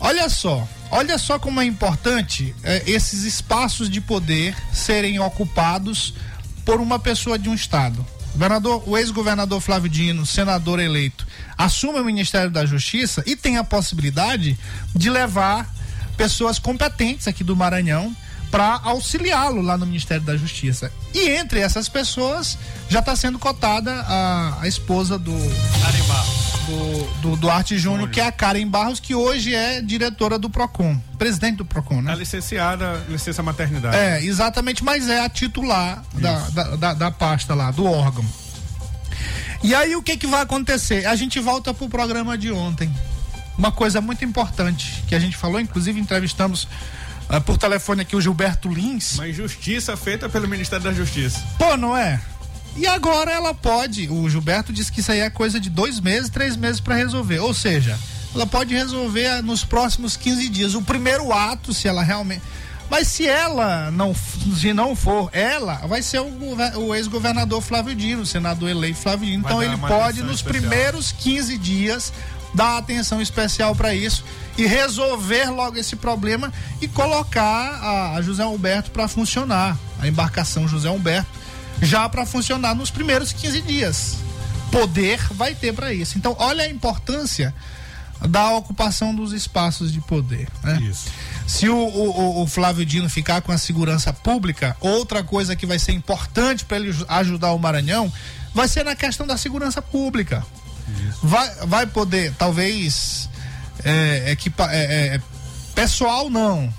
[0.00, 6.14] Olha só, olha só como é importante é, esses espaços de poder serem ocupados
[6.64, 8.06] por uma pessoa de um estado.
[8.32, 13.64] Governador, o ex-governador Flávio Dino, senador eleito, assume o Ministério da Justiça e tem a
[13.64, 14.56] possibilidade
[14.94, 15.68] de levar
[16.16, 18.14] pessoas competentes aqui do Maranhão
[18.50, 20.92] para auxiliá-lo lá no Ministério da Justiça.
[21.14, 25.32] E entre essas pessoas já está sendo cotada a, a esposa do
[26.68, 31.00] do, do Duarte Júnior, que é a Karen Barros, que hoje é diretora do Procon,
[31.16, 32.12] presidente do Procon, né?
[32.12, 33.96] A licenciada, licença maternidade.
[33.96, 38.24] É, exatamente, mas é a titular da, da, da, da pasta lá, do órgão.
[39.62, 41.06] E aí o que que vai acontecer?
[41.06, 42.92] A gente volta pro programa de ontem.
[43.56, 46.68] Uma coisa muito importante que a gente falou, inclusive entrevistamos
[47.28, 49.14] ah, por telefone aqui o Gilberto Lins.
[49.14, 51.40] Uma injustiça feita pelo Ministério da Justiça.
[51.58, 52.20] Pô, não é?
[52.76, 54.08] E agora ela pode.
[54.08, 57.40] O Gilberto disse que isso aí é coisa de dois meses, três meses para resolver.
[57.40, 57.98] Ou seja,
[58.34, 60.74] ela pode resolver nos próximos 15 dias.
[60.74, 62.42] O primeiro ato, se ela realmente.
[62.90, 66.30] Mas se ela não, se não for ela, vai ser o,
[66.78, 69.42] o ex-governador Flávio Dino, o senador eleito Flávio Dino.
[69.44, 70.62] Então ele pode, nos especial.
[70.62, 72.12] primeiros 15 dias,
[72.54, 74.24] dar atenção especial para isso
[74.56, 80.90] e resolver logo esse problema e colocar a, José Humberto para funcionar, a embarcação José
[80.90, 81.28] Humberto,
[81.82, 84.16] já para funcionar nos primeiros 15 dias.
[84.72, 86.18] Poder vai ter para isso.
[86.18, 87.54] Então, olha a importância
[88.28, 90.48] da ocupação dos espaços de poder.
[90.62, 90.80] Né?
[90.82, 91.08] Isso.
[91.46, 95.78] Se o, o- o Flávio Dino ficar com a segurança pública, outra coisa que vai
[95.78, 98.12] ser importante para ele ajudar o Maranhão
[98.52, 100.44] vai ser na questão da segurança pública.
[101.22, 103.28] Vai, vai poder, talvez,
[103.84, 105.20] é, equipa, é, é,
[105.74, 106.72] pessoal não,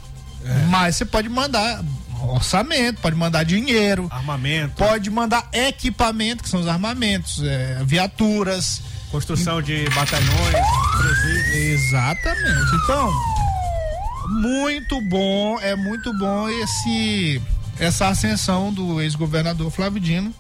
[0.69, 1.83] mas você pode mandar
[2.21, 4.75] orçamento, pode mandar dinheiro, Armamento.
[4.75, 8.81] pode mandar equipamento, que são os armamentos, é, viaturas.
[9.11, 11.55] Construção de batalhões, presídios.
[11.55, 12.75] Exatamente.
[12.83, 13.11] Então,
[14.41, 17.41] muito bom, é muito bom esse
[17.79, 20.33] essa ascensão do ex-governador Flávio Dino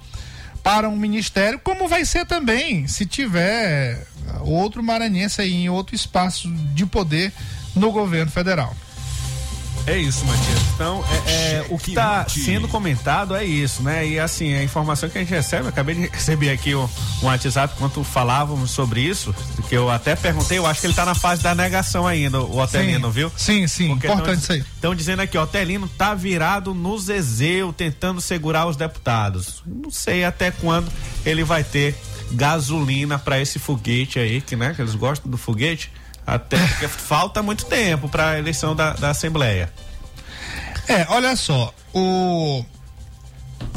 [0.63, 4.07] para um ministério, como vai ser também se tiver
[4.41, 7.31] outro maranhense aí em outro espaço de poder
[7.75, 8.75] no governo federal.
[9.89, 10.59] É isso, Matias.
[10.75, 14.07] Então, é, é, o que está sendo comentado é isso, né?
[14.07, 16.87] E assim, a informação que a gente recebe, eu acabei de receber aqui um,
[17.23, 19.33] um WhatsApp enquanto falávamos sobre isso,
[19.67, 22.59] que eu até perguntei, eu acho que ele está na fase da negação ainda, o
[22.59, 23.13] Otelino, Sim.
[23.13, 23.31] viu?
[23.35, 24.59] Sim, sim, importante isso aí.
[24.59, 29.63] Estão dizendo aqui, ó, Otelino tá virado no Zezeu, tentando segurar os deputados.
[29.65, 30.91] Não sei até quando
[31.25, 31.95] ele vai ter
[32.31, 35.91] gasolina para esse foguete aí, que, né, que eles gostam do foguete.
[36.35, 39.71] Até porque falta muito tempo para a eleição da, da Assembleia.
[40.87, 42.65] É, olha só, o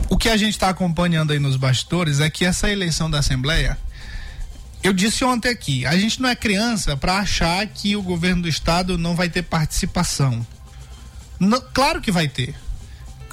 [0.09, 3.79] o que a gente está acompanhando aí nos bastidores é que essa eleição da Assembleia,
[4.83, 8.49] eu disse ontem aqui, a gente não é criança para achar que o governo do
[8.49, 10.47] estado não vai ter participação.
[11.39, 12.55] Não, claro que vai ter.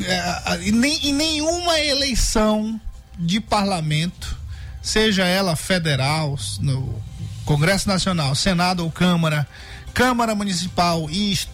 [0.02, 2.80] É, em nenhuma eleição
[3.18, 4.38] de parlamento,
[4.82, 7.02] seja ela federal, no
[7.50, 9.48] Congresso Nacional, Senado ou Câmara,
[9.92, 11.50] Câmara Municipal e est-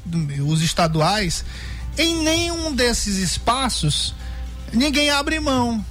[0.45, 1.45] os estaduais,
[1.97, 4.13] em nenhum desses espaços
[4.73, 5.83] ninguém abre mão.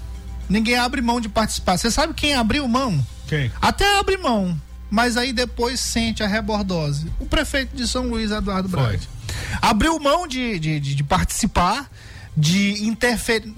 [0.47, 1.79] Ninguém abre mão de participar.
[1.79, 3.03] Você sabe quem abriu mão?
[3.27, 3.51] Quem?
[3.63, 7.11] Até abre mão, mas aí depois sente a rebordose.
[7.19, 9.01] O prefeito de São Luís, Eduardo Braga.
[9.63, 11.89] Abriu mão de, de, de- de participar,
[12.37, 13.55] de interferir.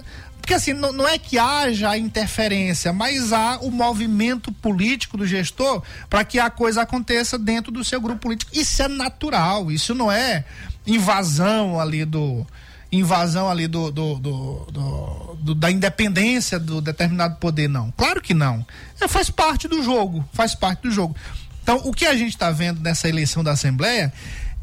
[0.46, 5.82] Porque assim, não, não é que haja interferência, mas há o movimento político do gestor
[6.08, 8.52] para que a coisa aconteça dentro do seu grupo político.
[8.54, 10.44] Isso é natural, isso não é
[10.86, 12.46] invasão ali do.
[12.92, 17.90] Invasão ali do, do- do- do- da independência do determinado poder, não.
[17.96, 18.64] Claro que não.
[19.00, 21.16] É, faz parte do jogo, faz parte do jogo.
[21.60, 24.12] Então, o que a gente está vendo nessa eleição da Assembleia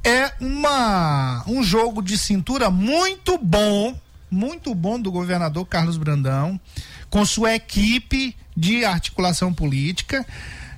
[0.01, 3.93] é uma, um jogo de cintura muito bom,
[4.34, 6.59] muito bom do governador Carlos Brandão,
[7.09, 10.25] com sua equipe de articulação política,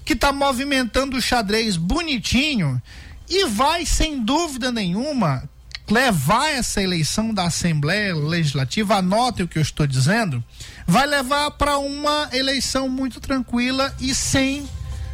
[0.04, 2.82] que está movimentando o xadrez bonitinho
[3.30, 5.50] e vai, sem dúvida nenhuma,
[5.90, 10.44] levar essa eleição da Assembleia Legislativa, anotem o que eu estou dizendo,
[10.86, 14.68] vai levar para uma eleição muito tranquila e sem,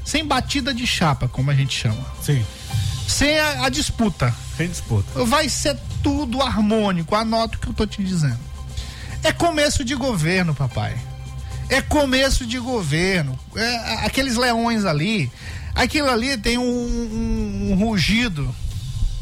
[0.04, 2.06] sem batida de chapa, como a gente chama.
[2.22, 2.46] Sim.
[3.08, 4.34] Sem a, a disputa.
[4.58, 5.24] Sem disputa.
[5.26, 8.40] Vai ser tudo harmônico, anota o que eu tô te dizendo.
[9.24, 10.98] É começo de governo, papai.
[11.70, 13.38] É começo de governo.
[13.56, 15.32] É, aqueles leões ali,
[15.76, 18.54] aquilo ali tem um, um- um rugido.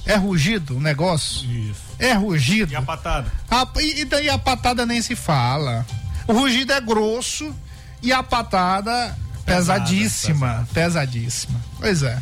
[0.06, 1.46] É rugido o negócio?
[1.52, 1.82] Isso.
[2.00, 2.72] É rugido.
[2.72, 3.32] E a patada?
[3.52, 5.86] A- e, e daí a patada nem se fala.
[6.28, 7.54] O rugido é grosso
[8.02, 9.16] e a patada
[9.46, 10.68] pesadíssima.
[10.74, 11.60] Pesadíssima.
[11.80, 12.20] Pois é.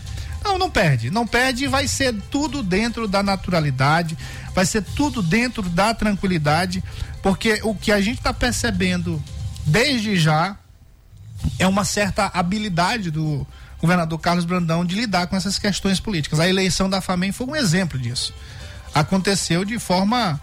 [0.47, 1.11] Não, não perde.
[1.11, 4.17] Não perde vai ser tudo dentro da naturalidade,
[4.55, 6.81] vai ser tudo dentro da tranquilidade,
[7.21, 9.21] porque o que a gente está percebendo
[9.65, 10.55] desde já
[11.59, 13.45] é uma certa habilidade do
[13.79, 16.39] governador Carlos Brandão de lidar com essas questões políticas.
[16.39, 18.33] A eleição da FAMEM foi um exemplo disso.
[18.95, 20.39] Aconteceu de forma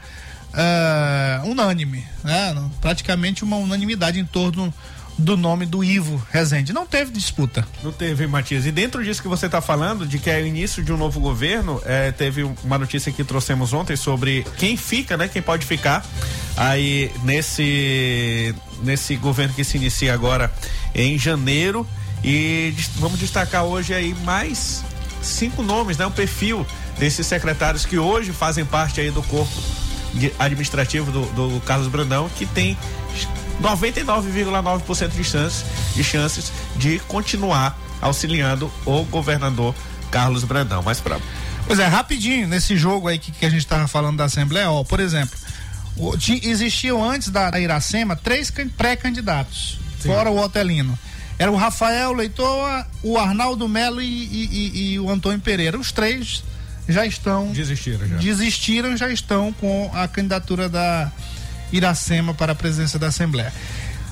[0.52, 2.54] eh, unânime, né?
[2.80, 4.72] praticamente uma unanimidade em torno
[5.16, 6.72] do nome do Ivo Rezende.
[6.72, 7.66] Não teve disputa.
[7.82, 8.66] Não teve, Matias.
[8.66, 11.20] E dentro disso que você está falando, de que é o início de um novo
[11.20, 15.28] governo, é, teve uma notícia que trouxemos ontem sobre quem fica, né?
[15.28, 16.04] Quem pode ficar
[16.56, 20.52] aí nesse, nesse governo que se inicia agora
[20.94, 21.86] em janeiro.
[22.22, 24.82] E vamos destacar hoje aí mais
[25.22, 26.06] cinco nomes, né?
[26.06, 26.66] O perfil
[26.98, 29.52] desses secretários que hoje fazem parte aí do corpo
[30.38, 32.76] administrativo do, do Carlos Brandão, que tem
[33.62, 39.74] 99,9% de chances, de chances de continuar auxiliando o governador
[40.10, 40.82] Carlos Brandão.
[40.82, 41.18] Mas para
[41.66, 44.84] Pois é, rapidinho, nesse jogo aí que, que a gente estava falando da Assembleia, ó,
[44.84, 45.34] por exemplo,
[45.96, 50.98] o- ti- existiam antes da, da Iracema três can- pré-candidatos, fora o Otelino.
[51.38, 55.78] Era o Rafael Leitoa, o Arnaldo Melo e, e- e- e o Antônio Pereira.
[55.78, 56.44] Os três
[56.86, 57.50] já estão.
[57.52, 58.16] Desistiram já.
[58.16, 61.10] Desistiram, já estão com a candidatura da
[61.76, 63.52] Iracema para a presidência da Assembleia.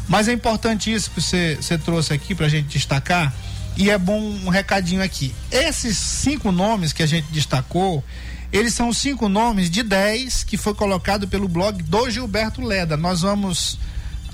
[0.08, 3.32] Mas é importante isso que você, você trouxe aqui para a gente destacar.
[3.76, 5.34] E é bom um recadinho aqui.
[5.50, 8.04] Esses cinco nomes que a gente destacou,
[8.52, 12.96] eles são cinco nomes de 10 que foi colocado pelo blog do Gilberto Leda.
[12.96, 13.78] Nós vamos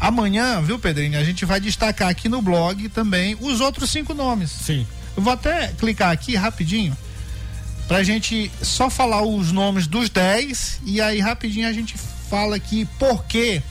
[0.01, 1.19] amanhã, viu, Pedrinho?
[1.19, 4.51] A gente vai destacar aqui no blog também os outros cinco nomes.
[4.51, 4.87] Sim.
[5.17, 6.97] Eu vou até clicar aqui rapidinho
[7.87, 11.95] pra gente só falar os nomes dos 10 e aí rapidinho a gente
[12.29, 13.63] fala aqui por quê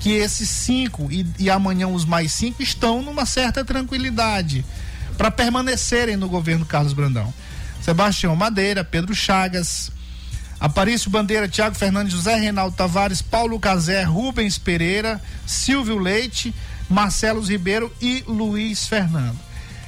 [0.00, 4.64] que esses cinco e, e amanhã os mais cinco estão numa certa tranquilidade
[5.16, 7.32] para permanecerem no governo Carlos Brandão.
[7.82, 9.92] Sebastião Madeira, Pedro Chagas,
[10.58, 16.54] Aparício Bandeira, Tiago Fernandes, José Reinaldo Tavares, Paulo Cazé, Rubens Pereira, Silvio Leite,
[16.88, 19.38] Marcelo Ribeiro e Luiz Fernando.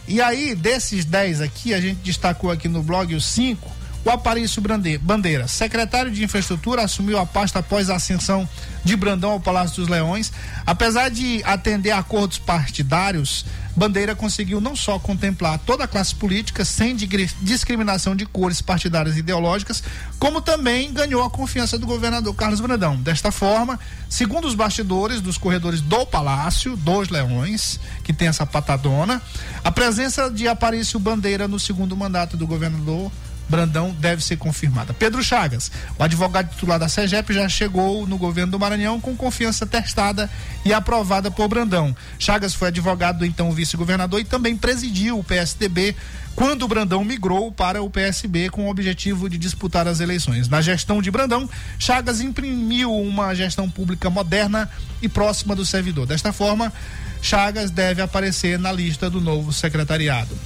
[0.09, 3.71] E aí, desses 10 aqui, a gente destacou aqui no blog os cinco.
[4.05, 4.61] O Aparício
[5.01, 8.49] Bandeira, secretário de Infraestrutura, assumiu a pasta após a ascensão
[8.83, 10.33] de Brandão ao Palácio dos Leões.
[10.67, 13.45] Apesar de atender a acordos partidários,
[13.77, 19.21] Bandeira conseguiu não só contemplar toda a classe política sem discriminação de cores partidárias e
[19.21, 19.85] ideológicas,
[20.19, 22.97] como também ganhou a confiança do governador Carlos Brandão.
[22.97, 23.79] Desta forma,
[24.11, 29.23] segundo os bastidores dos corredores do Palácio dos Leões, que tem essa patadona,
[29.63, 33.13] a presença de Aparício Bandeira no segundo mandato do governador
[33.49, 34.95] Brandão deve ser confirmada.
[34.95, 39.67] Pedro Chagas, o advogado titular da SEGEP, já chegou no governo do Maranhão com confiança
[39.67, 40.31] testada
[40.65, 41.95] e aprovada por Brandão.
[42.19, 45.95] Chagas foi advogado do então vice-governador e também presidiu o PSDB
[46.35, 50.49] quando Brandão migrou para o PSB com o objetivo de disputar as eleições.
[50.49, 54.69] Na gestão de Brandão, Chagas imprimiu uma gestão pública moderna
[55.01, 56.07] e próxima do servidor.
[56.07, 56.73] Desta forma,
[57.21, 60.37] Chagas deve aparecer na lista do novo secretariado.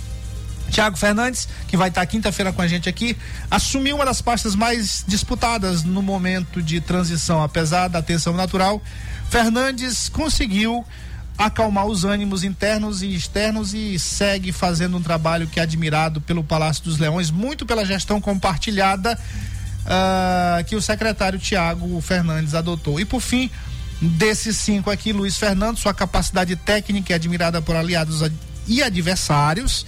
[0.70, 3.16] Tiago Fernandes, que vai estar quinta-feira com a gente aqui,
[3.50, 8.82] assumiu uma das pastas mais disputadas no momento de transição, apesar da tensão natural.
[9.30, 10.84] Fernandes conseguiu
[11.38, 16.42] acalmar os ânimos internos e externos e segue fazendo um trabalho que é admirado pelo
[16.42, 19.18] Palácio dos Leões, muito pela gestão compartilhada
[19.84, 22.98] uh, que o secretário Tiago Fernandes adotou.
[22.98, 23.50] E por fim,
[24.00, 28.22] desses cinco aqui, Luiz Fernando, sua capacidade técnica é admirada por aliados
[28.66, 29.86] e adversários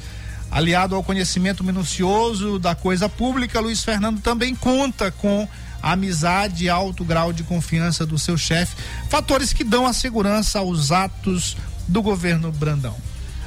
[0.50, 5.46] Aliado ao conhecimento minucioso da coisa pública, Luiz Fernando também conta com
[5.82, 8.74] amizade e alto grau de confiança do seu chefe,
[9.08, 12.96] fatores que dão a segurança aos atos do governo Brandão.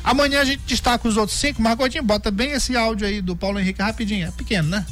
[0.03, 3.35] Amanhã a gente destaca os outros cinco, mas Gordinho, bota bem esse áudio aí do
[3.35, 4.85] Paulo Henrique rapidinho, é pequeno, né?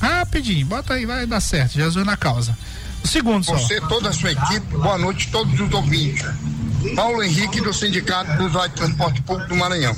[0.00, 2.56] Rapidinho, bota aí, vai dar certo, Jesus na causa.
[3.02, 3.56] O segundo só.
[3.56, 6.26] Você, toda a sua equipe, boa noite, todos os ouvintes.
[6.94, 9.96] Paulo Henrique, do Sindicato do Usuários de Transporte Público do Maranhão.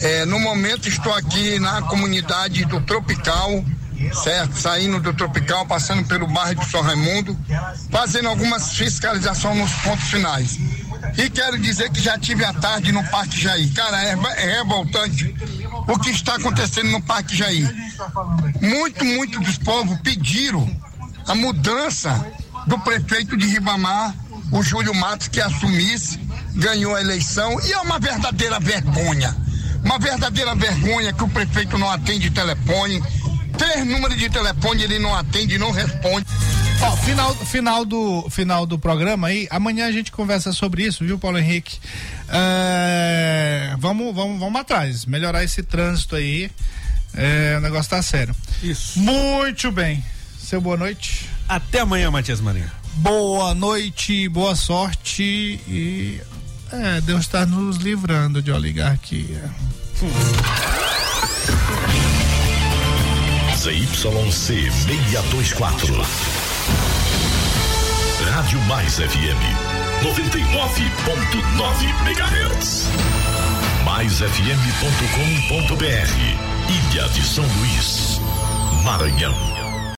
[0.00, 3.64] É, no momento estou aqui na comunidade do Tropical,
[4.22, 4.56] certo?
[4.56, 7.36] Saindo do Tropical, passando pelo bairro de São Raimundo,
[7.90, 10.58] fazendo algumas fiscalizações nos pontos finais.
[11.16, 13.72] E quero dizer que já tive à tarde no Parque Jair.
[13.74, 15.34] Cara, é, é revoltante
[15.86, 17.72] o que está acontecendo no Parque Jair.
[18.60, 20.68] Muito, muito dos povos pediram
[21.26, 22.26] a mudança
[22.66, 24.14] do prefeito de Ribamar
[24.54, 26.18] o Júlio Matos que assumisse,
[26.54, 29.36] ganhou a eleição e é uma verdadeira vergonha.
[29.82, 33.02] Uma verdadeira vergonha que o prefeito não atende telefone.
[33.58, 36.26] Três números de telefone ele não atende, não responde.
[36.80, 41.18] Ó, final, final, do, final do programa aí, amanhã a gente conversa sobre isso, viu,
[41.18, 41.78] Paulo Henrique?
[42.28, 46.48] É, vamos, vamos, vamos atrás, melhorar esse trânsito aí.
[47.12, 48.34] É, o negócio tá sério.
[48.62, 49.00] Isso.
[49.00, 50.04] Muito bem.
[50.38, 51.28] Seu boa noite.
[51.48, 56.20] Até amanhã, Matias Marinho boa noite, boa sorte e
[56.72, 59.50] é, Deus está nos livrando de oligarquia.
[63.56, 65.94] ZYC 624.
[68.30, 69.38] Rádio Mais FM
[70.02, 72.88] 99.9 MHz.
[73.84, 78.18] MaisFM.com.br Ilha de São Luís,
[78.82, 79.63] Maranhão.